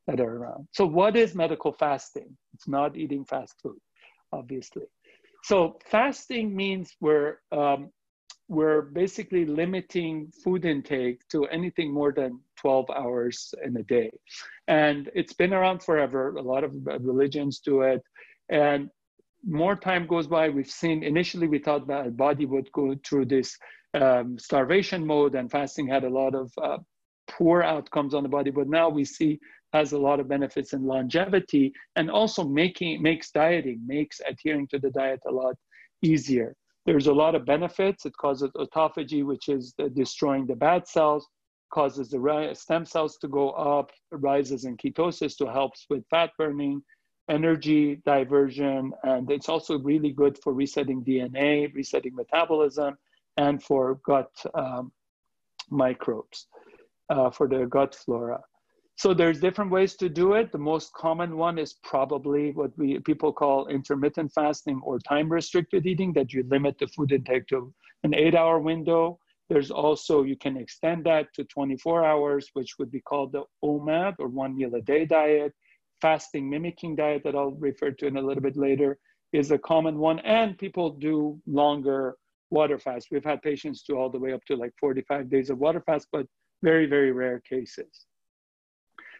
[0.07, 0.69] that are around.
[0.73, 2.37] So what is medical fasting?
[2.55, 3.79] It's not eating fast food,
[4.33, 4.85] obviously.
[5.45, 7.91] So fasting means we're um,
[8.49, 14.11] we're basically limiting food intake to anything more than 12 hours in a day.
[14.67, 16.31] And it's been around forever.
[16.31, 18.03] A lot of religions do it.
[18.49, 18.89] And
[19.47, 23.27] more time goes by, we've seen initially we thought that the body would go through
[23.27, 23.57] this
[23.95, 26.79] um, starvation mode and fasting had a lot of uh,
[27.29, 29.39] poor outcomes on the body, but now we see
[29.75, 34.79] has a lot of benefits in longevity and also making makes dieting, makes adhering to
[34.79, 35.55] the diet a lot
[36.03, 36.55] easier.
[36.89, 38.07] There's a lot of benefits.
[38.07, 41.29] It causes autophagy, which is destroying the bad cells,
[41.71, 46.83] causes the stem cells to go up, rises in ketosis to helps with fat burning,
[47.29, 52.97] energy diversion, and it's also really good for resetting DNA, resetting metabolism,
[53.37, 54.91] and for gut um,
[55.69, 56.47] microbes,
[57.11, 58.41] uh, for the gut flora.
[58.99, 60.51] So there's different ways to do it.
[60.51, 65.87] The most common one is probably what we people call intermittent fasting or time restricted
[65.87, 69.21] eating that you limit the food intake to an 8-hour window.
[69.49, 74.17] There's also you can extend that to 24 hours which would be called the OMAD
[74.19, 75.55] or one meal a day diet.
[76.01, 78.99] Fasting mimicking diet that I'll refer to in a little bit later
[79.33, 82.17] is a common one and people do longer
[82.51, 83.13] water fast.
[83.13, 86.09] We've had patients do all the way up to like 45 days of water fast
[86.11, 86.27] but
[86.65, 88.07] very very rare cases.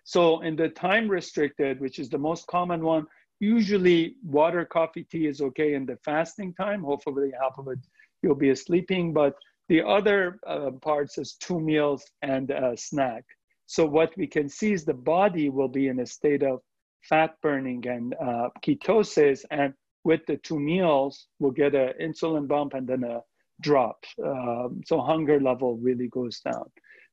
[0.09, 3.05] So in the time restricted, which is the most common one,
[3.41, 6.83] usually water, coffee, tea is okay in the fasting time.
[6.83, 7.81] Hopefully half of it
[8.23, 9.35] you'll be sleeping, but
[9.69, 13.23] the other uh, parts is two meals and a snack.
[13.67, 16.61] So what we can see is the body will be in a state of
[17.03, 22.73] fat burning and uh, ketosis, and with the two meals, we'll get an insulin bump
[22.73, 23.21] and then a
[23.61, 24.03] drop.
[24.25, 26.71] Um, so hunger level really goes down.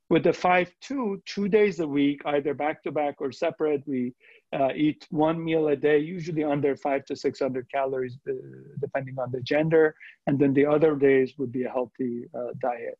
[0.09, 4.13] With the 5-2, two days a week, either back-to-back or separate, we
[4.53, 8.33] uh, eat one meal a day, usually under five to 600 calories, uh,
[8.79, 9.95] depending on the gender.
[10.27, 12.99] And then the other days would be a healthy uh, diet.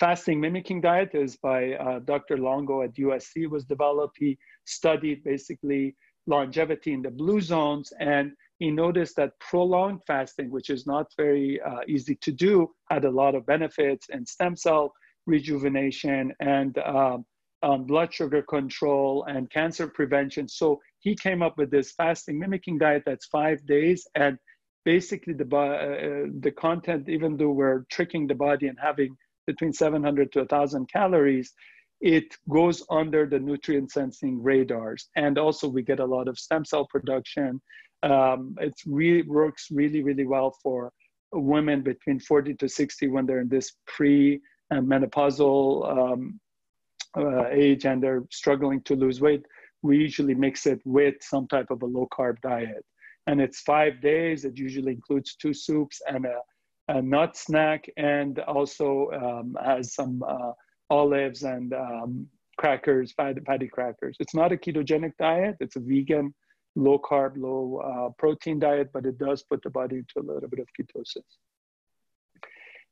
[0.00, 2.38] Fasting mimicking diet is by uh, Dr.
[2.38, 4.16] Longo at USC was developed.
[4.18, 5.94] He studied basically
[6.26, 11.60] longevity in the blue zones and he noticed that prolonged fasting, which is not very
[11.60, 14.92] uh, easy to do, had a lot of benefits in stem cell
[15.28, 17.24] rejuvenation and um,
[17.62, 20.48] um, blood sugar control and cancer prevention.
[20.48, 24.38] So he came up with this fasting mimicking diet that's five days and
[24.84, 30.32] basically the uh, the content, even though we're tricking the body and having between 700
[30.32, 31.52] to 1,000 calories,
[32.00, 35.08] it goes under the nutrient sensing radars.
[35.16, 37.60] And also we get a lot of stem cell production.
[38.02, 40.92] Um, it really works really, really well for
[41.32, 44.40] women between 40 to 60 when they're in this pre
[44.76, 46.40] menopausal um,
[47.16, 49.44] uh, age and they're struggling to lose weight,
[49.82, 52.84] we usually mix it with some type of a low carb diet.
[53.26, 54.44] And it's five days.
[54.44, 56.40] It usually includes two soups and a,
[56.88, 60.52] a nut snack, and also um, has some uh,
[60.90, 62.26] olives and um,
[62.56, 64.16] crackers, fatty, crackers.
[64.18, 65.56] It's not a ketogenic diet.
[65.60, 66.34] It's a vegan,
[66.74, 70.48] low carb, low uh, protein diet, but it does put the body into a little
[70.48, 71.36] bit of ketosis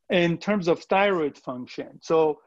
[0.09, 1.99] in terms of thyroid function.
[2.01, 2.39] So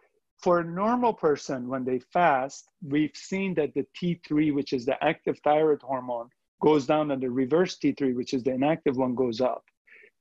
[0.42, 5.02] for a normal person, when they fast, we've seen that the T3, which is the
[5.04, 6.28] active thyroid hormone,
[6.62, 9.64] goes down and the reverse T3, which is the inactive one, goes up.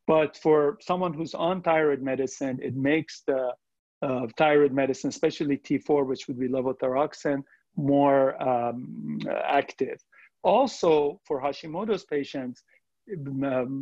[0.07, 3.53] But for someone who's on thyroid medicine, it makes the
[4.01, 7.43] uh, thyroid medicine, especially T4, which would be levothyroxine,
[7.75, 9.99] more um, active.
[10.43, 12.63] Also, for Hashimoto's patients,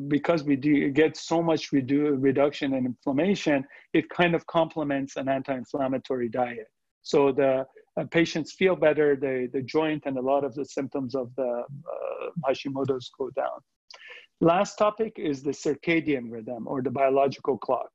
[0.07, 5.27] because we do get so much redu- reduction in inflammation, it kind of complements an
[5.29, 6.67] anti-inflammatory diet.
[7.01, 7.65] So the
[7.99, 11.63] uh, patients feel better, the, the joint and a lot of the symptoms of the
[11.63, 13.59] uh, Hashimoto's go down.
[14.39, 17.89] Last topic is the circadian rhythm or the biological clock.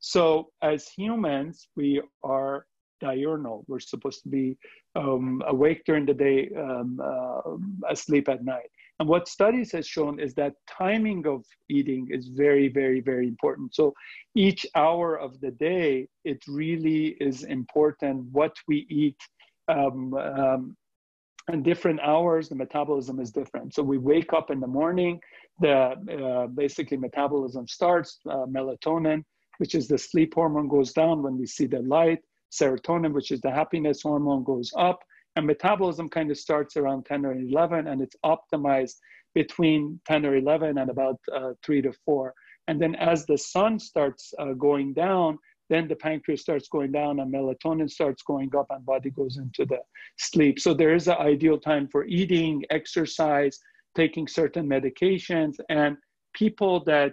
[0.00, 2.66] So as humans, we are
[3.00, 3.64] diurnal.
[3.66, 4.56] We're supposed to be
[4.94, 7.40] um, awake during the day, um, uh,
[7.88, 8.70] asleep at night.
[8.98, 13.74] And what studies has shown is that timing of eating is very, very, very important.
[13.74, 13.94] So
[14.34, 19.20] each hour of the day, it really is important what we eat.
[19.68, 20.76] Um, um,
[21.46, 23.74] and different hours, the metabolism is different.
[23.74, 25.20] So we wake up in the morning,
[25.60, 29.24] the uh, basically metabolism starts, uh, melatonin,
[29.58, 32.18] which is the sleep hormone, goes down when we see the light.
[32.52, 35.00] Serotonin, which is the happiness hormone, goes up
[35.38, 38.96] and metabolism kind of starts around 10 or 11 and it's optimized
[39.36, 42.34] between 10 or 11 and about uh, 3 to 4
[42.66, 45.38] and then as the sun starts uh, going down
[45.70, 49.64] then the pancreas starts going down and melatonin starts going up and body goes into
[49.66, 49.78] the
[50.16, 50.58] sleep.
[50.58, 53.60] So there is an ideal time for eating exercise
[53.94, 55.98] taking certain medications and
[56.32, 57.12] people that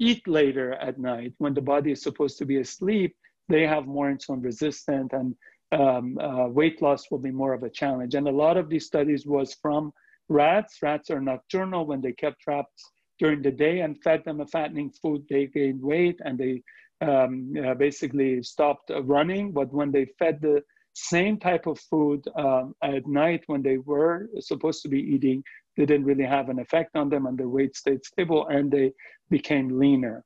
[0.00, 3.14] eat later at night when the body is supposed to be asleep
[3.48, 5.34] they have more insulin resistant and
[5.74, 8.14] um, uh, weight loss will be more of a challenge.
[8.14, 9.92] And a lot of these studies was from
[10.28, 10.78] rats.
[10.82, 11.86] Rats are nocturnal.
[11.86, 15.82] When they kept rats during the day and fed them a fattening food, they gained
[15.82, 16.62] weight and they
[17.00, 19.52] um, uh, basically stopped running.
[19.52, 20.62] But when they fed the
[20.94, 25.42] same type of food um, at night when they were supposed to be eating,
[25.76, 28.92] they didn't really have an effect on them and their weight stayed stable and they
[29.28, 30.24] became leaner.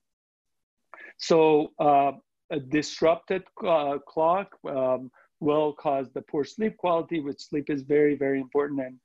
[1.18, 2.12] So uh,
[2.50, 5.10] a disrupted uh, clock um,
[5.40, 8.80] will cause the poor sleep quality, which sleep is very, very important.
[8.80, 8.98] And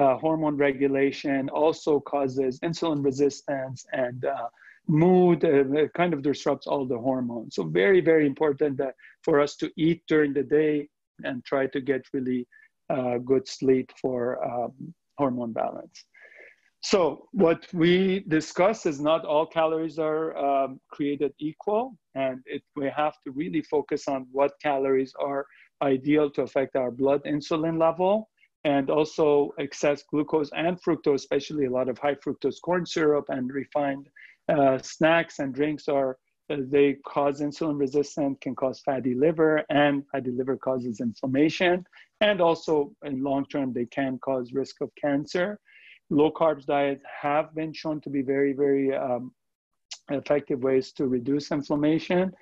[0.00, 4.48] uh, hormone regulation also causes insulin resistance and uh,
[4.86, 5.44] mood.
[5.44, 7.54] Uh, kind of disrupts all the hormones.
[7.54, 10.88] So very, very important that for us to eat during the day
[11.24, 12.46] and try to get really
[12.90, 16.04] uh, good sleep for um, hormone balance.
[16.80, 22.88] So what we discuss is not all calories are um, created equal, and it, we
[22.94, 25.44] have to really focus on what calories are
[25.82, 28.28] ideal to affect our blood insulin level,
[28.64, 33.52] and also excess glucose and fructose, especially a lot of high fructose corn syrup and
[33.52, 34.08] refined
[34.48, 36.18] uh, snacks and drinks are
[36.50, 41.84] uh, they cause insulin resistance, can cause fatty liver, and fatty liver causes inflammation,
[42.22, 45.60] and also in long term they can cause risk of cancer
[46.10, 49.32] low carbs diets have been shown to be very, very um,
[50.10, 52.32] effective ways to reduce inflammation.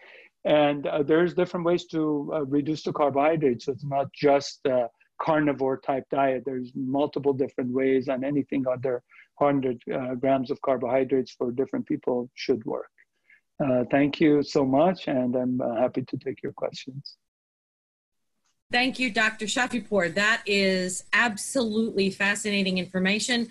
[0.47, 3.66] And uh, there's different ways to uh, reduce the carbohydrates.
[3.66, 4.88] So it's not just a
[5.20, 6.44] carnivore type diet.
[6.47, 9.03] There's multiple different ways, and anything under
[9.38, 12.90] 100 uh, grams of carbohydrates for different people should work.
[13.62, 17.16] Uh, thank you so much, and I'm uh, happy to take your questions.
[18.70, 19.47] Thank you, Dr.
[19.47, 20.14] Shafipour.
[20.14, 23.49] That is absolutely fascinating information.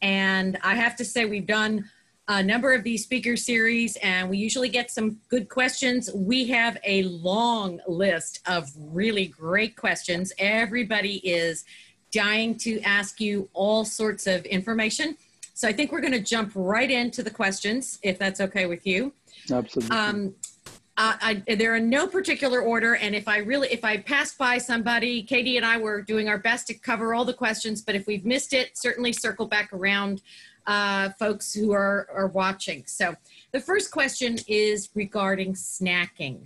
[0.00, 1.90] And I have to say, we've done
[2.30, 6.08] a number of these speaker series, and we usually get some good questions.
[6.14, 10.32] We have a long list of really great questions.
[10.38, 11.64] Everybody is
[12.12, 15.16] dying to ask you all sorts of information.
[15.54, 18.86] So I think we're going to jump right into the questions, if that's okay with
[18.86, 19.12] you.
[19.50, 19.96] Absolutely.
[19.96, 20.34] Um,
[20.96, 25.22] I, they're in no particular order, and if I really, if I passed by somebody,
[25.22, 27.80] Katie and I were doing our best to cover all the questions.
[27.80, 30.20] But if we've missed it, certainly circle back around,
[30.70, 32.84] uh, folks who are are watching.
[32.86, 33.16] So
[33.52, 36.38] the first question is regarding snacking.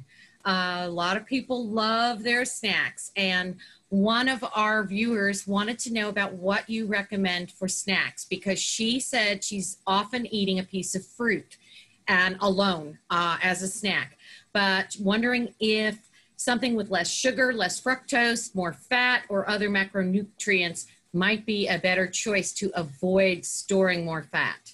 [0.45, 3.57] Uh, a lot of people love their snacks, and
[3.91, 8.99] one of our viewers wanted to know about what you recommend for snacks because she
[8.99, 11.59] said she's often eating a piece of fruit
[12.09, 14.19] and alone uh, as a snack
[14.55, 15.99] but wondering if
[16.37, 22.07] something with less sugar, less fructose, more fat, or other macronutrients might be a better
[22.07, 24.73] choice to avoid storing more fat.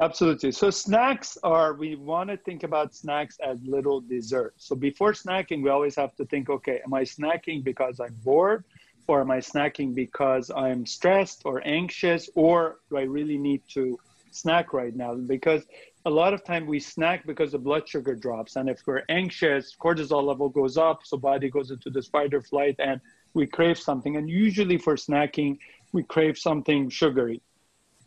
[0.00, 0.50] Absolutely.
[0.50, 4.66] So snacks are, we want to think about snacks as little desserts.
[4.66, 8.64] So before snacking, we always have to think, okay, am I snacking because I'm bored?
[9.08, 12.30] Or am I snacking because I'm stressed or anxious?
[12.34, 13.98] Or do I really need to
[14.30, 15.14] snack right now?
[15.14, 15.66] Because
[16.06, 19.76] a lot of time we snack because the blood sugar drops and if we're anxious
[19.78, 23.00] cortisol level goes up so body goes into this fight or flight and
[23.34, 24.16] we crave something.
[24.16, 25.58] And usually for snacking
[25.92, 27.42] we crave something sugary.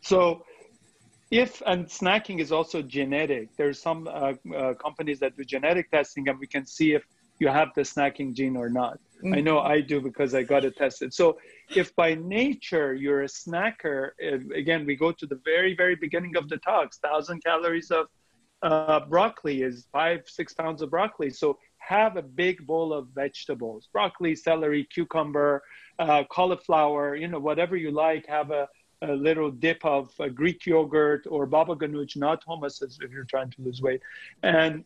[0.00, 0.44] So
[1.30, 3.48] if and snacking is also genetic.
[3.56, 7.04] There's some uh, uh, companies that do genetic testing and we can see if
[7.40, 8.98] you have the snacking gene or not.
[9.16, 9.34] Mm-hmm.
[9.34, 11.14] i know i do because i got it tested.
[11.14, 11.38] So
[11.74, 14.10] if by nature you're a snacker,
[14.54, 18.06] again, we go to the very, very beginning of the talks, 1,000 calories of
[18.62, 21.30] uh, broccoli is five, six pounds of broccoli.
[21.30, 25.62] So have a big bowl of vegetables, broccoli, celery, cucumber,
[25.98, 28.68] uh, cauliflower, you know, whatever you like, have a,
[29.02, 33.50] a little dip of uh, Greek yogurt or baba ganoush, not hummus if you're trying
[33.50, 34.00] to lose weight,
[34.42, 34.84] and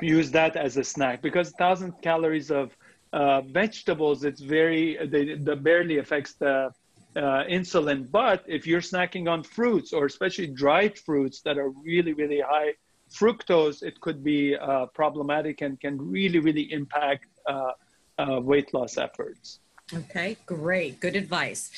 [0.00, 2.74] use that as a snack because 1,000 calories of
[3.12, 6.70] uh, vegetables, it's very, they, that barely affects the
[7.16, 8.10] uh, insulin.
[8.10, 12.74] But if you're snacking on fruits or especially dried fruits that are really, really high
[13.12, 17.72] fructose, it could be uh, problematic and can really, really impact uh,
[18.18, 19.60] uh, weight loss efforts.
[19.92, 21.00] Okay, great.
[21.00, 21.70] Good advice.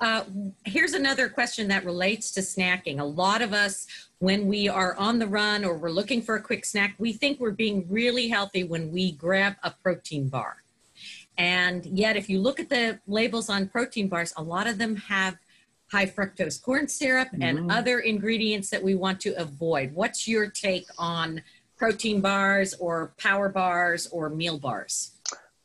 [0.00, 0.24] Uh,
[0.64, 3.00] here's another question that relates to snacking.
[3.00, 3.86] A lot of us,
[4.20, 7.40] when we are on the run or we're looking for a quick snack, we think
[7.40, 10.62] we're being really healthy when we grab a protein bar.
[11.36, 14.96] And yet, if you look at the labels on protein bars, a lot of them
[14.96, 15.36] have
[15.90, 17.72] high fructose corn syrup and mm.
[17.72, 19.92] other ingredients that we want to avoid.
[19.94, 21.42] What's your take on
[21.76, 25.12] protein bars or power bars or meal bars?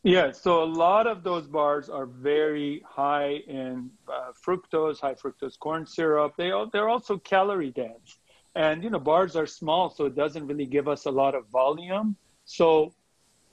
[0.04, 5.58] Yeah, so a lot of those bars are very high in uh, fructose, high fructose
[5.58, 6.34] corn syrup.
[6.38, 8.20] They they're also calorie dense,
[8.54, 11.48] and you know bars are small, so it doesn't really give us a lot of
[11.48, 12.18] volume.
[12.44, 12.94] So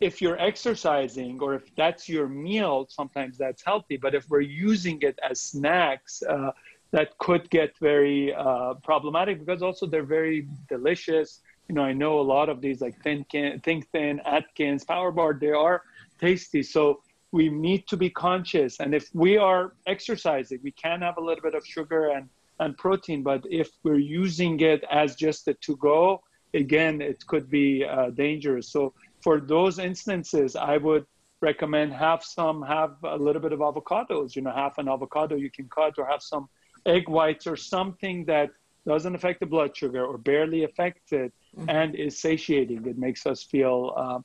[0.00, 3.96] if you're exercising or if that's your meal, sometimes that's healthy.
[3.96, 6.52] But if we're using it as snacks, uh,
[6.92, 11.40] that could get very uh, problematic because also they're very delicious.
[11.68, 13.24] You know, I know a lot of these like Thin,
[13.62, 15.82] Think Thin, Atkins, Power Bar, they are
[16.18, 16.62] tasty.
[16.62, 18.80] So we need to be conscious.
[18.80, 22.28] And if we are exercising, we can have a little bit of sugar and,
[22.58, 26.22] and protein, but if we're using it as just a to go,
[26.54, 28.68] again, it could be uh, dangerous.
[28.68, 28.92] So
[29.22, 31.06] for those instances, I would
[31.40, 35.50] recommend have some, have a little bit of avocados, you know, half an avocado you
[35.50, 36.48] can cut or have some
[36.86, 38.50] egg whites or something that
[38.86, 41.68] doesn't affect the blood sugar or barely affects it mm-hmm.
[41.68, 42.86] and is satiating.
[42.86, 44.20] It makes us feel uh,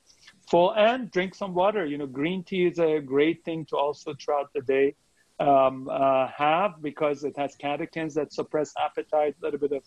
[0.50, 1.84] full and drink some water.
[1.84, 4.94] You know, green tea is a great thing to also throughout the day
[5.38, 9.84] um, uh, have because it has catechins that suppress appetite, a little bit of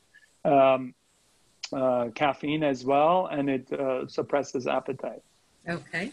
[0.51, 0.93] um,
[1.73, 5.21] uh, caffeine as well, and it uh, suppresses appetite.
[5.67, 6.11] Okay.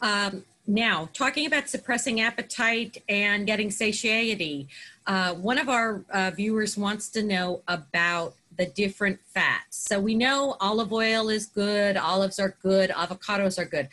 [0.00, 4.68] Um, now, talking about suppressing appetite and getting satiety,
[5.06, 9.78] uh, one of our uh, viewers wants to know about the different fats.
[9.88, 13.88] So we know olive oil is good, olives are good, avocados are good.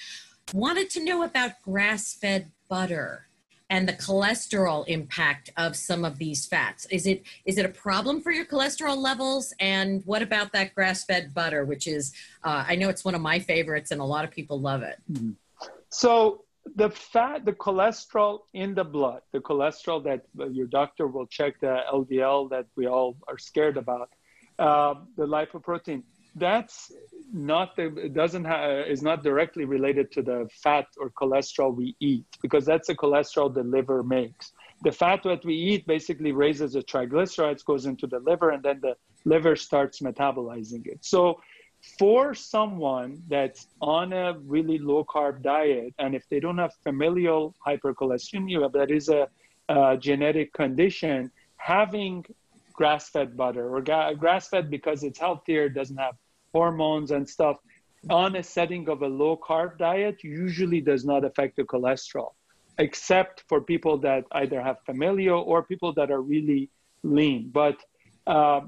[0.54, 3.28] Wanted to know about grass fed butter
[3.70, 6.86] and the cholesterol impact of some of these fats.
[6.88, 9.54] Is it is it a problem for your cholesterol levels?
[9.60, 12.14] And what about that grass fed butter, which is
[12.44, 14.98] uh, I know it's one of my favorites, and a lot of people love it.
[15.12, 15.32] Mm-hmm.
[15.90, 16.46] So
[16.76, 21.82] the fat, the cholesterol in the blood, the cholesterol that your doctor will check the
[21.92, 24.10] LDL that we all are scared about,
[24.58, 26.04] uh, the lipoprotein,
[26.36, 26.92] that's
[27.34, 31.96] not the, doesn't have, uh, is not directly related to the fat or cholesterol we
[32.00, 34.52] eat because that's the cholesterol the liver makes.
[34.84, 38.80] The fat that we eat basically raises the triglycerides, goes into the liver, and then
[38.82, 41.00] the liver starts metabolizing it.
[41.02, 41.40] So
[41.98, 47.56] for someone that's on a really low carb diet, and if they don't have familial
[47.66, 49.28] hypercholesteremia, that is a,
[49.70, 52.26] a genetic condition, having
[52.74, 56.16] grass fed butter or ga- grass fed because it's healthier, doesn't have
[56.58, 57.58] hormones and stuff,
[58.10, 62.32] on a setting of a low carb diet usually does not affect the cholesterol,
[62.86, 66.70] except for people that either have familial or people that are really
[67.04, 67.42] lean.
[67.62, 67.78] But
[68.36, 68.62] um,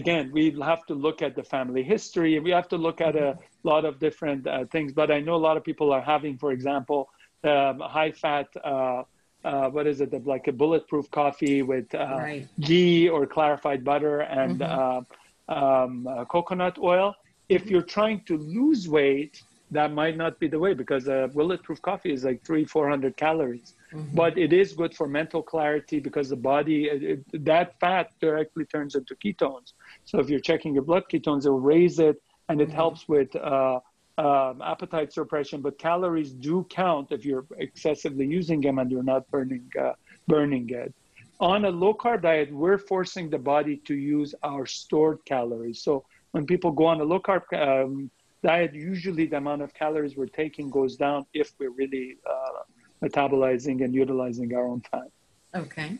[0.00, 2.38] again, we have to look at the family history.
[2.48, 4.92] We have to look at a lot of different uh, things.
[5.00, 7.00] But I know a lot of people are having, for example,
[7.44, 8.48] um, high fat.
[8.72, 9.02] Uh,
[9.50, 10.10] uh, what is it?
[10.34, 12.48] Like a bulletproof coffee with uh, right.
[12.68, 15.00] ghee or clarified butter and mm-hmm.
[15.48, 17.14] Uh, um, uh, coconut oil.
[17.48, 21.80] If you're trying to lose weight, that might not be the way because a bulletproof
[21.82, 23.74] coffee is like three, four hundred calories.
[23.92, 24.16] Mm-hmm.
[24.16, 28.64] But it is good for mental clarity because the body, it, it, that fat directly
[28.64, 29.72] turns into ketones.
[30.04, 32.76] So if you're checking your blood ketones, it will raise it and it mm-hmm.
[32.76, 33.80] helps with uh,
[34.18, 35.60] um, appetite suppression.
[35.62, 39.92] But calories do count if you're excessively using them and you're not burning, uh,
[40.26, 40.94] burning it.
[41.40, 45.82] On a low carb diet, we're forcing the body to use our stored calories.
[45.82, 48.10] So when people go on a low carb um,
[48.42, 52.62] diet, usually the amount of calories we're taking goes down if we're really uh,
[53.02, 55.10] metabolizing and utilizing our own fat.
[55.54, 55.96] Okay.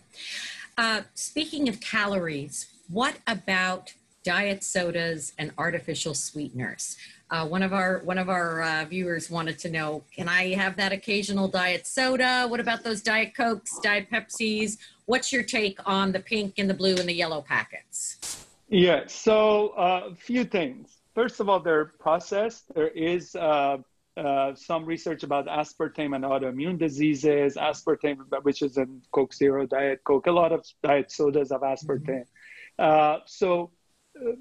[0.77, 6.99] Uh, speaking of calories, what about diet sodas and artificial sweeteners?
[7.31, 10.77] Uh, one of our one of our uh, viewers wanted to know: Can I have
[10.77, 12.47] that occasional diet soda?
[12.49, 14.79] What about those diet cokes, diet Pepsis?
[15.11, 18.47] What's your take on the pink and the blue and the yellow packets?
[18.69, 20.99] Yeah, so a uh, few things.
[21.17, 22.73] First of all, they're processed.
[22.77, 23.79] There is uh,
[24.17, 30.01] uh, some research about aspartame and autoimmune diseases, aspartame, which is in Coke Zero, Diet
[30.05, 32.27] Coke, a lot of diet sodas have aspartame.
[32.79, 32.85] Mm-hmm.
[32.91, 33.73] Uh, so
[34.17, 34.35] uh,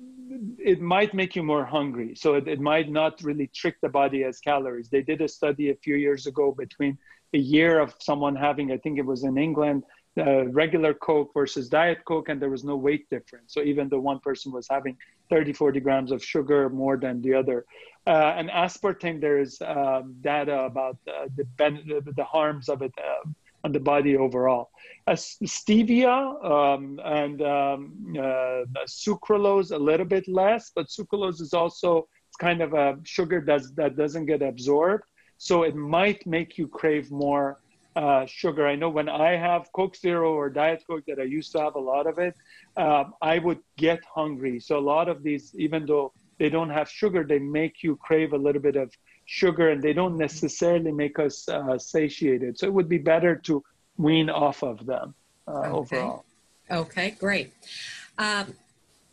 [0.59, 2.13] it might make you more hungry.
[2.15, 4.89] So it, it might not really trick the body as calories.
[4.89, 6.99] They did a study a few years ago between
[7.34, 9.84] a year of someone having, I think it was in England,
[10.18, 13.53] uh, regular Coke versus Diet Coke, and there was no weight difference.
[13.53, 14.97] So even though one person was having
[15.30, 17.66] 30, 40 grams of sugar more than the other.
[18.07, 21.84] Uh, and aspartame, there is uh, data about uh, the, ben-
[22.16, 23.30] the harms of it uh,
[23.64, 24.72] on the body overall.
[25.07, 32.38] stevia um, and um, uh, sucralose, a little bit less, but sucralose is also it's
[32.38, 35.03] kind of a sugar that's, that doesn't get absorbed.
[35.38, 37.60] So it might make you crave more
[37.96, 38.68] uh, sugar.
[38.68, 41.76] I know when I have Coke Zero or Diet Coke that I used to have
[41.76, 42.36] a lot of it,
[42.78, 44.60] um, I would get hungry.
[44.60, 48.34] So a lot of these, even though they don't have sugar, they make you crave
[48.34, 48.94] a little bit of
[49.26, 52.58] sugar, and they don't necessarily make us uh, satiated.
[52.58, 53.64] So it would be better to
[53.98, 55.14] wean off of them
[55.48, 55.98] uh, okay.
[55.98, 56.26] overall.
[56.72, 57.54] Okay, great.
[58.18, 58.54] Um,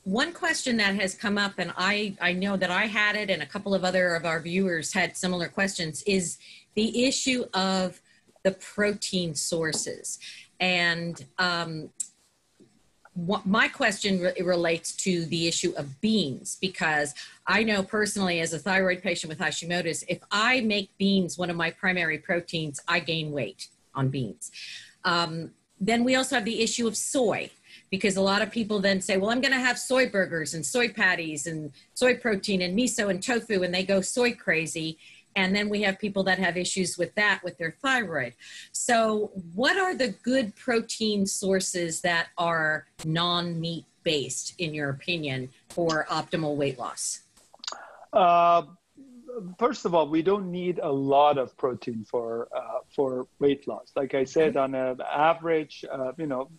[0.05, 3.43] one question that has come up, and I, I know that I had it, and
[3.43, 6.39] a couple of other of our viewers had similar questions, is
[6.75, 8.01] the issue of
[8.47, 10.21] the protein sources.
[10.61, 11.91] And um,
[13.15, 17.13] what my question re- relates to the issue of beans because
[17.45, 21.57] I know personally as a thyroid patient with Hashimoto's, if I make beans one of
[21.57, 23.67] my primary proteins, I gain weight
[23.97, 24.53] on beans.
[25.05, 27.51] Um, then we also have the issue of soy
[27.91, 30.65] because a lot of people then say, well, I'm going to have soy burgers and
[30.65, 34.99] soy patties and soy protein and miso and tofu, and they go soy crazy.
[35.37, 38.35] And then we have people that have issues with that with their thyroid.
[38.73, 45.51] So, what are the good protein sources that are non meat based, in your opinion,
[45.69, 47.21] for optimal weight loss?
[48.13, 48.63] Uh,
[49.59, 53.93] first of all, we don't need a lot of protein for uh, for weight loss.
[53.95, 56.51] Like I said, on an average, uh, you know,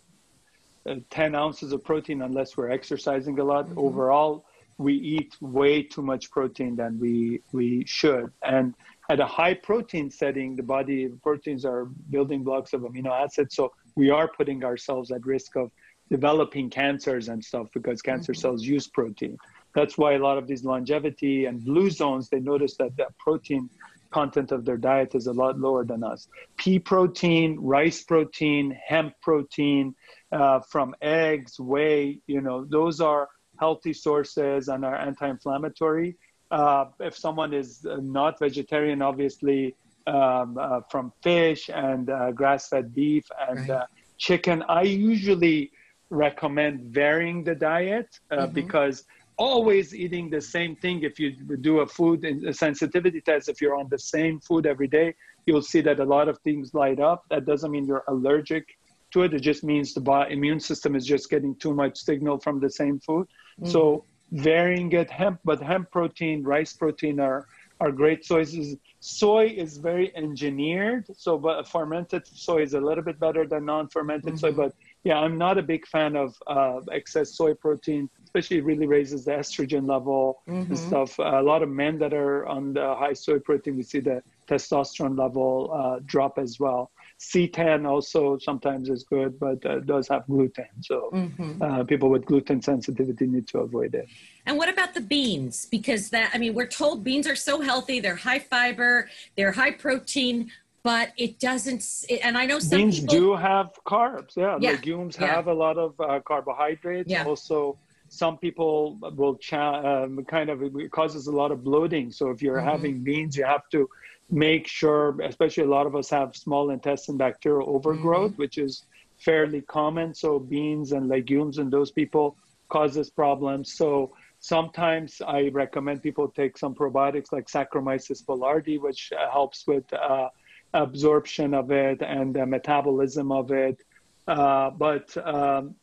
[0.88, 3.65] uh, 10 ounces of protein unless we're exercising a lot.
[3.65, 3.80] Mm-hmm.
[3.80, 4.45] Overall,
[4.78, 8.32] we eat way too much protein than we we should.
[8.43, 8.75] And
[9.09, 13.55] at a high protein setting, the body proteins are building blocks of amino acids.
[13.55, 15.71] So we are putting ourselves at risk of
[16.09, 18.41] developing cancers and stuff because cancer mm-hmm.
[18.41, 19.38] cells use protein.
[19.73, 23.69] That's why a lot of these longevity and blue zones, they notice that the protein
[24.09, 26.28] content of their diet is a lot lower than us.
[26.57, 29.93] Pea protein, rice protein, hemp protein
[30.32, 33.28] uh, from eggs, whey, you know, those are
[33.59, 36.15] healthy sources and are anti-inflammatory.
[36.49, 39.75] Uh, if someone is not vegetarian, obviously
[40.07, 43.69] um, uh, from fish and uh, grass-fed beef and right.
[43.69, 43.85] Uh,
[44.17, 45.71] chicken, I usually
[46.09, 48.53] recommend varying the diet uh, mm-hmm.
[48.53, 49.03] because
[49.37, 51.31] always eating the same thing if you
[51.61, 55.13] do a food sensitivity test if you're on the same food every day
[55.45, 58.65] you'll see that a lot of things light up that doesn't mean you're allergic
[59.11, 62.59] to it it just means the immune system is just getting too much signal from
[62.59, 63.27] the same food
[63.61, 63.71] mm.
[63.71, 67.47] so varying it hemp but hemp protein rice protein are
[67.79, 73.19] are great choices soy is very engineered so but fermented soy is a little bit
[73.19, 74.37] better than non-fermented mm-hmm.
[74.37, 78.65] soy but yeah i'm not a big fan of uh, excess soy protein especially it
[78.65, 80.71] really raises the estrogen level mm-hmm.
[80.71, 81.17] and stuff.
[81.19, 85.17] a lot of men that are on the high soy protein, we see the testosterone
[85.17, 86.91] level uh, drop as well.
[87.20, 90.68] C10 also sometimes is good, but uh, does have gluten.
[90.82, 91.61] So mm-hmm.
[91.61, 94.07] uh, people with gluten sensitivity need to avoid it.
[94.45, 95.65] And what about the beans?
[95.65, 99.72] Because that, I mean, we're told beans are so healthy, they're high fiber, they're high
[99.72, 100.51] protein,
[100.84, 101.84] but it doesn't.
[102.24, 104.38] And I know some beans people, do have carbs.
[104.38, 104.72] Yeah, yeah.
[104.72, 105.28] legumes yeah.
[105.28, 107.09] have a lot of uh, carbohydrates.
[107.09, 107.26] Yeah.
[107.26, 112.11] Also, some people will cha- um, kind of it causes a lot of bloating.
[112.11, 112.70] So if you're mm-hmm.
[112.70, 113.89] having beans, you have to
[114.30, 118.41] make sure, especially a lot of us have small intestine bacterial overgrowth, mm-hmm.
[118.41, 118.86] which is
[119.17, 120.13] fairly common.
[120.13, 122.38] So beans and legumes and those people
[122.69, 123.73] causes problems.
[123.73, 129.91] So sometimes I recommend people take some probiotics like Saccharomyces boulardii, which uh, helps with
[129.93, 130.30] uh,
[130.73, 133.82] absorption of it and the metabolism of it.
[134.28, 135.75] Uh, but um,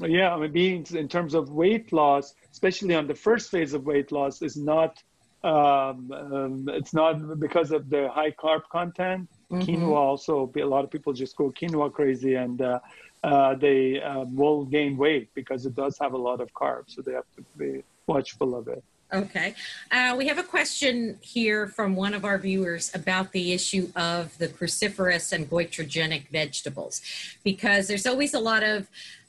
[0.00, 3.84] yeah, I mean, being in terms of weight loss, especially on the first phase of
[3.86, 5.02] weight loss, is not.
[5.44, 9.28] Um, um, it's not because of the high carb content.
[9.50, 9.62] Mm-hmm.
[9.62, 12.80] Quinoa also, a lot of people just go quinoa crazy, and uh,
[13.22, 16.94] uh, they uh, will gain weight because it does have a lot of carbs.
[16.94, 18.82] So they have to be watchful of it.
[19.12, 19.54] Okay.
[19.90, 24.36] Uh, we have a question here from one of our viewers about the issue of
[24.36, 27.00] the cruciferous and goitrogenic vegetables,
[27.42, 28.86] because there's always a lot of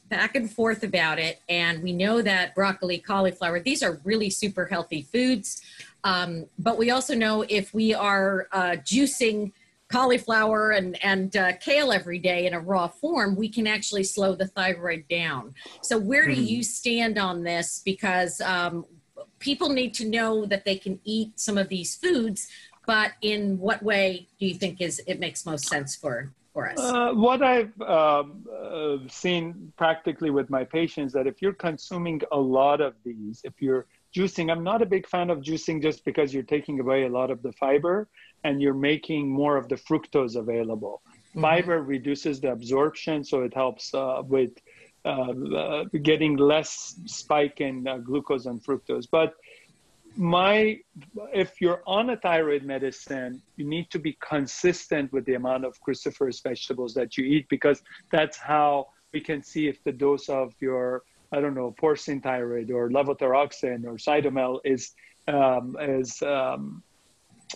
[0.09, 1.41] back and forth about it.
[1.47, 5.61] And we know that broccoli, cauliflower, these are really super healthy foods.
[6.03, 9.51] Um, but we also know if we are uh, juicing
[9.91, 14.35] cauliflower and, and uh, kale every day in a raw form, we can actually slow
[14.35, 15.53] the thyroid down.
[15.81, 16.43] So, where do mm-hmm.
[16.43, 17.81] you stand on this?
[17.83, 18.85] Because um,
[19.39, 22.47] people need to know that they can eat some of these foods,
[22.85, 26.79] but in what way do you think is it makes most sense for for us?
[26.79, 32.39] Uh, what I've um, uh, seen practically with my patients that if you're consuming a
[32.39, 36.33] lot of these, if you're juicing, I'm not a big fan of juicing just because
[36.33, 38.07] you're taking away a lot of the fiber
[38.43, 41.01] and you're making more of the fructose available.
[41.05, 41.41] Mm-hmm.
[41.41, 44.51] Fiber reduces the absorption, so it helps uh, with
[45.05, 49.07] uh, uh, getting less spike in uh, glucose and fructose.
[49.09, 49.33] But
[50.17, 50.77] my
[51.33, 55.79] if you're on a thyroid medicine you need to be consistent with the amount of
[55.81, 57.81] cruciferous vegetables that you eat because
[58.11, 62.71] that's how we can see if the dose of your i don't know porcine thyroid
[62.71, 64.93] or levothyroxine or cytomel is
[65.27, 66.81] um, is um,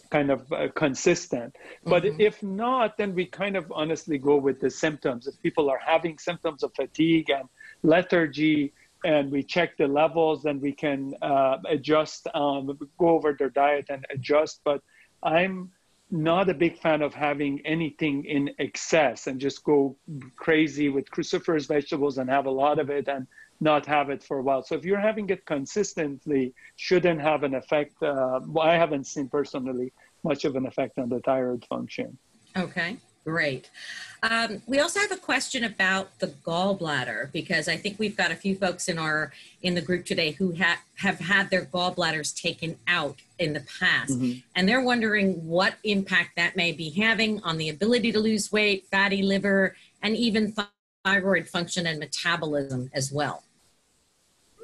[0.09, 2.19] kind of uh, consistent but mm-hmm.
[2.19, 6.17] if not then we kind of honestly go with the symptoms if people are having
[6.17, 7.47] symptoms of fatigue and
[7.83, 13.49] lethargy and we check the levels, then we can uh, adjust, um, go over their
[13.49, 14.61] diet and adjust.
[14.63, 14.81] But
[15.21, 15.71] I'm
[16.13, 19.97] not a big fan of having anything in excess and just go
[20.35, 23.25] crazy with cruciferous vegetables and have a lot of it and
[23.59, 24.61] not have it for a while.
[24.61, 27.95] So if you're having it consistently, shouldn't have an effect.
[28.01, 29.91] Uh, well, I haven't seen personally
[30.23, 32.15] much of an effect on the thyroid function.
[32.55, 32.97] Okay.
[33.23, 33.69] Great.
[34.21, 38.35] Um, we also have a question about the gallbladder because I think we've got a
[38.35, 42.77] few folks in our in the group today who ha- have had their gallbladders taken
[42.87, 44.39] out in the past, mm-hmm.
[44.55, 48.85] and they're wondering what impact that may be having on the ability to lose weight,
[48.87, 50.53] fatty liver, and even
[51.05, 53.43] thyroid function and metabolism as well.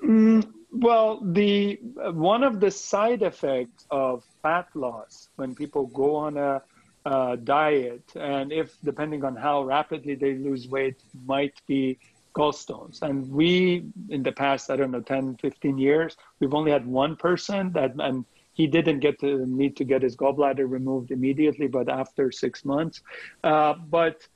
[0.04, 1.80] Mm, well, the
[2.14, 6.62] one of the side effects of fat loss when people go on a
[7.10, 11.98] uh, diet, and if depending on how rapidly they lose weight, might be
[12.36, 13.02] gallstones.
[13.02, 17.16] And we, in the past, I don't know, 10, 15 years, we've only had one
[17.16, 21.90] person that, and he didn't get to need to get his gallbladder removed immediately, but
[21.90, 23.02] after six months.
[23.44, 24.28] Uh, but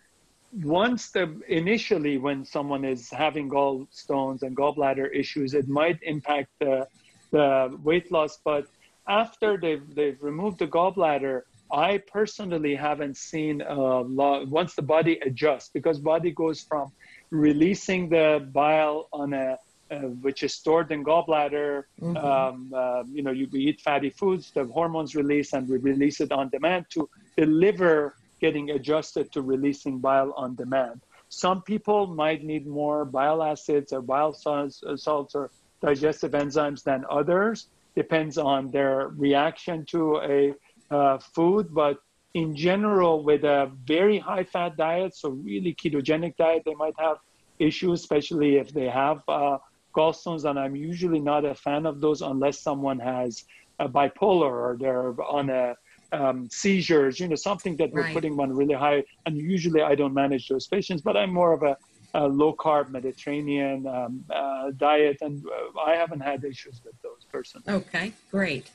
[0.63, 6.87] once the initially, when someone is having gallstones and gallbladder issues, it might impact the,
[7.29, 8.39] the weight loss.
[8.43, 8.65] But
[9.07, 11.43] after they've, they've removed the gallbladder,
[11.73, 16.91] I personally haven't seen a lot, once the body adjusts because body goes from
[17.31, 19.57] releasing the bile on a
[19.91, 21.83] uh, which is stored in gallbladder.
[22.01, 22.17] Mm-hmm.
[22.17, 26.31] Um, uh, you know, you eat fatty foods, the hormones release, and we release it
[26.31, 26.85] on demand.
[26.91, 31.01] To the liver getting adjusted to releasing bile on demand.
[31.29, 35.51] Some people might need more bile acids or bile salts, uh, salts or
[35.81, 37.67] digestive enzymes than others.
[37.95, 40.53] Depends on their reaction to a
[40.93, 41.97] uh, food, but
[42.33, 47.17] in general, with a very high fat diet, so really ketogenic diet, they might have
[47.59, 49.57] issues, especially if they have uh,
[49.95, 50.49] gallstones.
[50.49, 53.45] And I'm usually not a fan of those unless someone has
[53.79, 55.75] a bipolar or they're on a
[56.11, 58.13] um, seizures, you know, something that we're right.
[58.13, 59.03] putting on really high.
[59.25, 61.77] And usually I don't manage those patients, but I'm more of a,
[62.13, 67.25] a low carb Mediterranean um, uh, diet, and uh, I haven't had issues with those
[67.31, 67.63] persons.
[67.67, 68.69] Okay, great.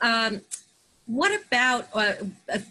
[0.00, 0.40] Um,
[1.08, 2.12] what about uh,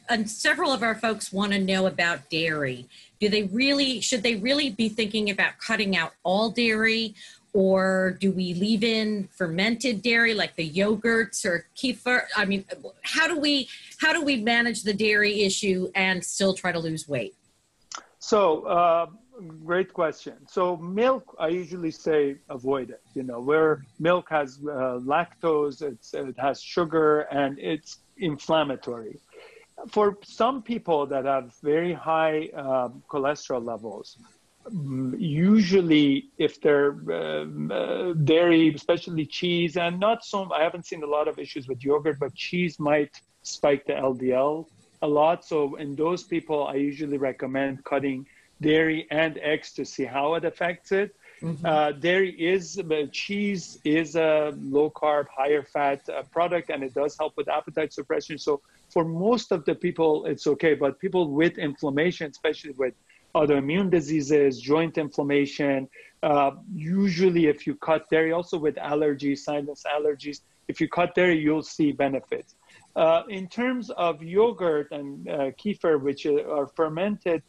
[0.09, 2.87] uh, several of our folks want to know about dairy.
[3.19, 7.15] Do they really should they really be thinking about cutting out all dairy?
[7.53, 12.25] Or do we leave in fermented dairy like the yogurts or kefir?
[12.35, 12.63] I mean
[13.01, 13.69] how do we
[13.99, 17.33] how do we manage the dairy issue and still try to lose weight?
[18.19, 19.07] So uh,
[19.65, 20.35] great question.
[20.47, 26.35] So milk i usually say avoid it you know where milk has uh, lactose it
[26.37, 29.19] has sugar and it's inflammatory.
[29.89, 34.17] For some people that have very high um, cholesterol levels,
[35.17, 41.07] usually if they're uh, uh, dairy, especially cheese, and not so, I haven't seen a
[41.07, 44.65] lot of issues with yogurt, but cheese might spike the LDL
[45.01, 45.45] a lot.
[45.45, 48.25] So in those people, I usually recommend cutting
[48.61, 51.15] dairy and eggs to see how it affects it.
[51.41, 51.65] Mm-hmm.
[51.65, 56.93] Uh, dairy is uh, cheese is a low carb, higher fat uh, product, and it
[56.93, 58.37] does help with appetite suppression.
[58.37, 60.73] So for most of the people, it's okay.
[60.73, 62.95] But people with inflammation, especially with
[63.35, 65.87] autoimmune diseases, joint inflammation,
[66.23, 71.37] uh, usually if you cut dairy, also with allergies, sinus allergies, if you cut dairy,
[71.37, 72.55] you'll see benefits.
[72.95, 77.43] Uh, in terms of yogurt and uh, kefir, which are fermented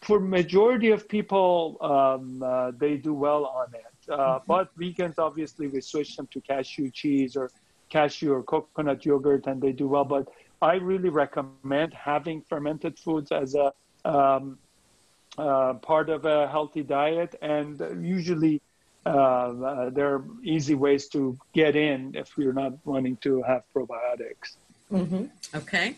[0.00, 4.10] for majority of people, um, uh, they do well on it.
[4.10, 4.44] Uh, mm-hmm.
[4.46, 7.50] But vegans, obviously, we switch them to cashew cheese or
[7.88, 10.04] cashew or coconut yogurt, and they do well.
[10.04, 10.28] But
[10.60, 13.72] I really recommend having fermented foods as a
[14.04, 14.58] um,
[15.38, 18.62] uh, part of a healthy diet, and usually
[19.06, 23.62] uh, uh, there are easy ways to get in if you're not wanting to have
[23.74, 24.56] probiotics.
[24.92, 25.24] Mm-hmm.
[25.56, 25.96] Okay.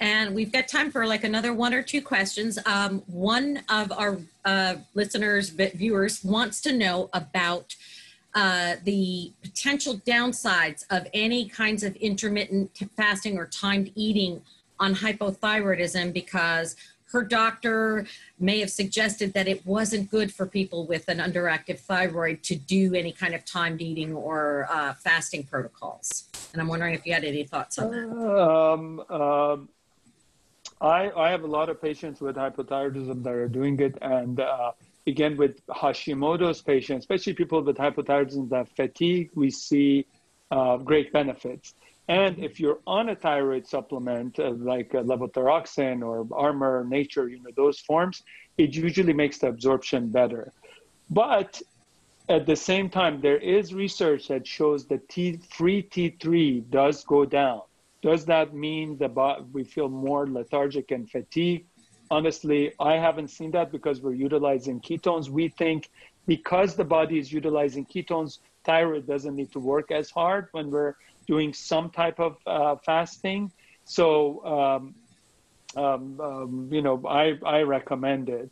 [0.00, 2.58] And we've got time for like another one or two questions.
[2.66, 7.76] Um, one of our uh, listeners, viewers, wants to know about
[8.34, 14.42] uh, the potential downsides of any kinds of intermittent fasting or timed eating
[14.80, 16.74] on hypothyroidism because
[17.14, 18.06] her doctor
[18.40, 22.92] may have suggested that it wasn't good for people with an underactive thyroid to do
[22.94, 26.28] any kind of timed eating or uh, fasting protocols.
[26.52, 28.08] And I'm wondering if you had any thoughts on that.
[28.42, 29.68] Um, um,
[30.80, 33.96] I, I have a lot of patients with hypothyroidism that are doing it.
[34.02, 34.72] And uh,
[35.06, 40.06] again, with Hashimoto's patients, especially people with hypothyroidism that fatigue, we see
[40.50, 41.74] uh, great benefits.
[42.08, 47.40] And if you're on a thyroid supplement uh, like uh, levothyroxine or Armour, Nature, you
[47.42, 48.22] know those forms,
[48.58, 50.52] it usually makes the absorption better.
[51.10, 51.60] But
[52.28, 57.24] at the same time, there is research that shows that T, free T3 does go
[57.24, 57.62] down
[58.02, 61.66] Does that mean the bo- we feel more lethargic and fatigued?
[62.10, 65.28] Honestly, I haven't seen that because we're utilizing ketones.
[65.30, 65.90] We think
[66.26, 70.94] because the body is utilizing ketones, thyroid doesn't need to work as hard when we're
[71.26, 73.50] doing some type of uh, fasting.
[73.84, 74.94] So, um,
[75.76, 78.50] um, um, you know, I, I recommend it.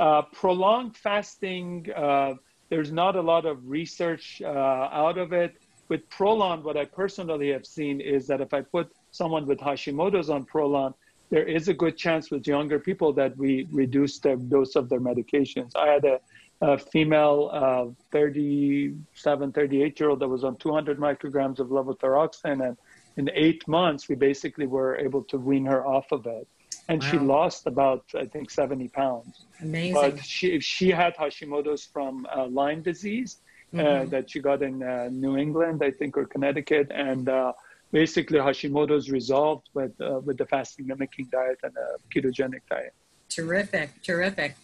[0.00, 2.34] Uh, prolonged fasting, uh,
[2.70, 5.54] there's not a lot of research uh, out of it.
[5.88, 10.30] With Prolon, what I personally have seen is that if I put someone with Hashimoto's
[10.30, 10.94] on Prolon,
[11.30, 15.00] there is a good chance with younger people that we reduce the dose of their
[15.00, 15.74] medications.
[15.74, 16.20] I had a,
[16.60, 22.76] a female uh, 37, 38 year old that was on 200 micrograms of levothyroxine, and
[23.16, 26.48] in eight months, we basically were able to wean her off of it
[26.88, 27.10] and wow.
[27.10, 29.46] she lost about I think 70 pounds.
[29.60, 29.94] Amazing.
[29.94, 33.38] But she she had Hashimoto's from uh, Lyme disease
[33.72, 33.86] uh, mm-hmm.
[33.86, 37.52] uh, that she got in uh, New England, I think, or Connecticut, and uh,
[37.94, 42.92] basically Hashimoto's resolved with uh, with the fasting mimicking diet and a ketogenic diet.
[43.28, 44.56] Terrific, terrific.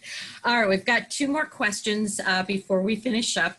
[0.43, 3.57] All right, we've got two more questions before we finish up.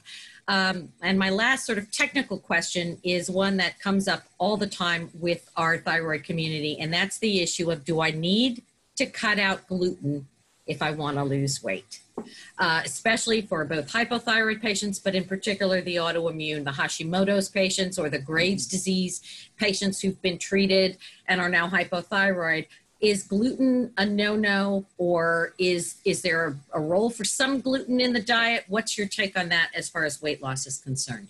[0.48, 4.66] Um, and my last sort of technical question is one that comes up all the
[4.66, 8.62] time with our thyroid community, and that's the issue of do I need
[8.96, 10.28] to cut out gluten
[10.66, 12.00] if I want to lose weight?
[12.58, 18.08] Uh, especially for both hypothyroid patients, but in particular the autoimmune, the Hashimoto's patients or
[18.08, 19.22] the Graves' disease
[19.56, 22.66] patients who've been treated and are now hypothyroid.
[23.00, 28.12] Is gluten a no-no or is is there a, a, role for some gluten in
[28.12, 28.64] the diet?
[28.68, 31.26] What's your take on that as far as weight loss is concerned?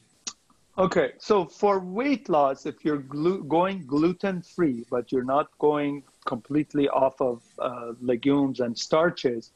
[0.76, 6.02] Okay so for weight loss if you're glu- going gluten free but you're not going
[6.24, 9.52] completely off of uh, legumes and starches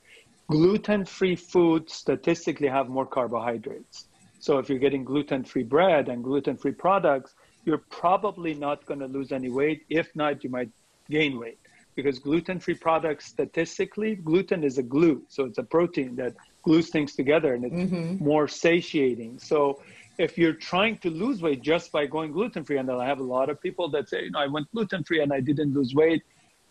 [0.49, 4.07] gluten free foods statistically have more carbohydrates.
[4.39, 7.35] So if you're getting gluten free bread and gluten free products
[7.67, 9.85] you're probably not going to lose any weight.
[9.91, 10.71] If not you might
[11.11, 11.59] gain weight.
[11.95, 15.23] Because gluten-free products statistically gluten is a glue.
[15.29, 18.25] So it's a protein that glues things together and it's mm-hmm.
[18.25, 19.39] more satiating.
[19.39, 19.81] So
[20.19, 23.51] if you're trying to lose weight just by going gluten-free and i have a lot
[23.51, 26.23] of people that say you know i went gluten-free and i didn't lose weight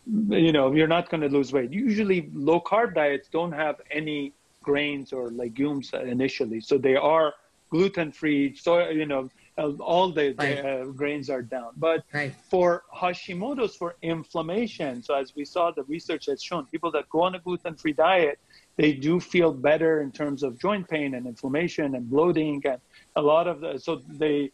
[0.07, 4.33] you know you're not going to lose weight usually low carb diets don't have any
[4.61, 7.33] grains or legumes initially so they are
[7.69, 10.61] gluten-free so you know all the, right.
[10.61, 11.71] the uh, grains are down.
[11.77, 12.33] But right.
[12.49, 17.21] for Hashimoto's, for inflammation, so as we saw, the research has shown people that go
[17.23, 18.39] on a gluten free diet,
[18.75, 22.81] they do feel better in terms of joint pain and inflammation and bloating and
[23.15, 24.51] a lot of the, so they,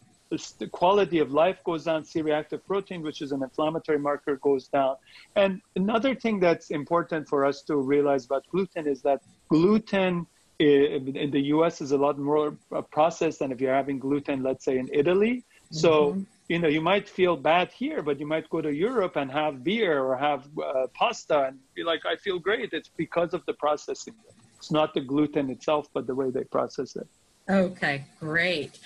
[0.58, 4.96] the quality of life goes down, C-reactive protein, which is an inflammatory marker, goes down.
[5.36, 10.26] And another thing that's important for us to realize about gluten is that gluten
[10.58, 14.64] in the US is a lot more uh, processed than if you're having gluten, let's
[14.64, 15.44] say in Italy.
[15.70, 16.22] So, mm-hmm.
[16.48, 19.64] you know, you might feel bad here, but you might go to Europe and have
[19.64, 22.72] beer or have uh, pasta and be like, I feel great.
[22.72, 24.14] It's because of the processing.
[24.58, 27.08] It's not the gluten itself, but the way they process it.
[27.48, 28.78] Okay, great.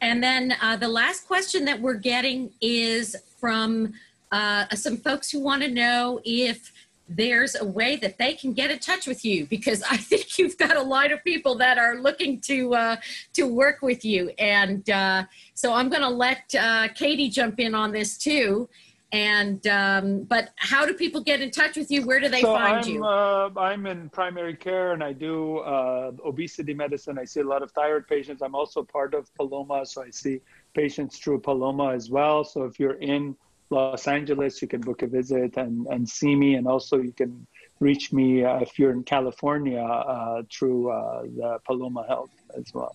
[0.00, 3.94] And then uh, the last question that we're getting is from
[4.32, 6.72] uh, some folks who want to know if
[7.08, 10.56] there's a way that they can get in touch with you because I think you've
[10.56, 12.96] got a lot of people that are looking to uh,
[13.34, 14.30] to work with you.
[14.38, 18.68] And uh, so I'm going to let uh, Katie jump in on this too.
[19.12, 22.06] And um, but how do people get in touch with you?
[22.06, 23.04] Where do they so find I'm, you?
[23.04, 27.18] Uh, I'm in primary care and I do uh, obesity medicine.
[27.18, 28.40] I see a lot of thyroid patients.
[28.40, 30.40] I'm also part of Paloma, so I see
[30.74, 32.44] patients through Paloma as well.
[32.44, 33.36] So if you're in
[33.70, 36.54] Los Angeles, you can book a visit and, and see me.
[36.54, 37.46] And also, you can
[37.78, 42.94] reach me uh, if you're in California uh, through uh, the Paloma Health as well.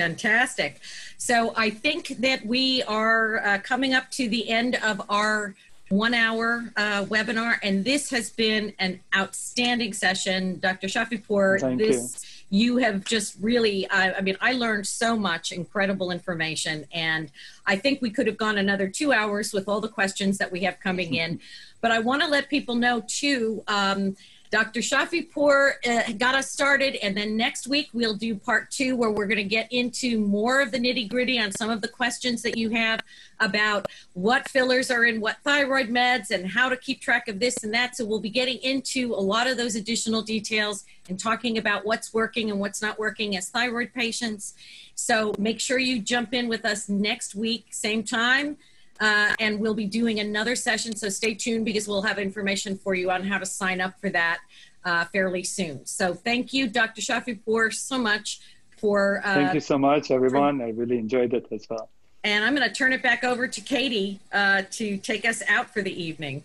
[0.00, 0.80] Fantastic.
[1.18, 5.54] So I think that we are uh, coming up to the end of our
[5.90, 10.58] one hour uh, webinar, and this has been an outstanding session.
[10.60, 10.86] Dr.
[10.86, 12.24] Shafipour, Thank this.
[12.24, 17.30] You you have just really I, I, mean i learned so much incredible information and
[17.64, 20.60] i think we could have gone another two hours with all the questions that we
[20.64, 21.38] have coming in
[21.80, 24.16] but i want to let people know too um,
[24.50, 24.80] Dr.
[24.80, 29.26] Shafipour uh, got us started, and then next week we'll do part two where we're
[29.26, 32.58] going to get into more of the nitty gritty on some of the questions that
[32.58, 33.00] you have
[33.38, 37.62] about what fillers are in what thyroid meds and how to keep track of this
[37.62, 37.96] and that.
[37.96, 42.12] So we'll be getting into a lot of those additional details and talking about what's
[42.12, 44.54] working and what's not working as thyroid patients.
[44.96, 48.56] So make sure you jump in with us next week, same time.
[49.00, 50.94] Uh, and we'll be doing another session.
[50.94, 54.10] So stay tuned because we'll have information for you on how to sign up for
[54.10, 54.40] that
[54.84, 55.86] uh, fairly soon.
[55.86, 57.00] So thank you, Dr.
[57.00, 58.40] Shafipour, so much
[58.76, 59.22] for.
[59.24, 60.58] Uh, thank you so much, everyone.
[60.58, 61.88] For, I really enjoyed it as well.
[62.24, 65.70] And I'm going to turn it back over to Katie uh, to take us out
[65.70, 66.42] for the evening.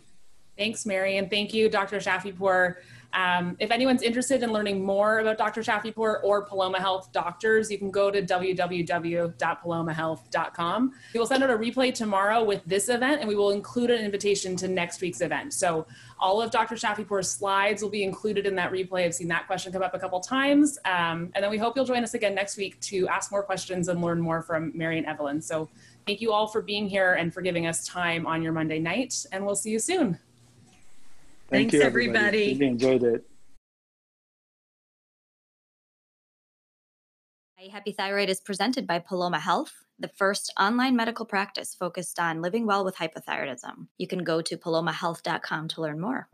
[0.58, 1.98] Thanks, Mary, and thank you, Dr.
[1.98, 2.78] Shafipour.
[3.16, 5.62] Um, if anyone's interested in learning more about Dr.
[5.62, 10.94] Shafipour or Paloma Health doctors, you can go to www.palomahealth.com.
[11.14, 14.04] We will send out a replay tomorrow with this event, and we will include an
[14.04, 15.54] invitation to next week's event.
[15.54, 15.88] So
[16.20, 16.76] all of Dr.
[16.76, 19.06] Shafipour's slides will be included in that replay.
[19.06, 20.78] I've seen that question come up a couple times.
[20.84, 23.88] Um, and then we hope you'll join us again next week to ask more questions
[23.88, 25.42] and learn more from Mary and Evelyn.
[25.42, 25.70] So
[26.06, 29.26] thank you all for being here and for giving us time on your Monday night,
[29.32, 30.20] and we'll see you soon.
[31.50, 32.54] Thank Thanks, you, everybody.
[32.54, 33.26] Really enjoyed it.
[37.76, 42.66] Happy Thyroid is presented by Paloma Health, the first online medical practice focused on living
[42.66, 43.88] well with hypothyroidism.
[43.98, 46.30] You can go to palomahealth.com to learn more.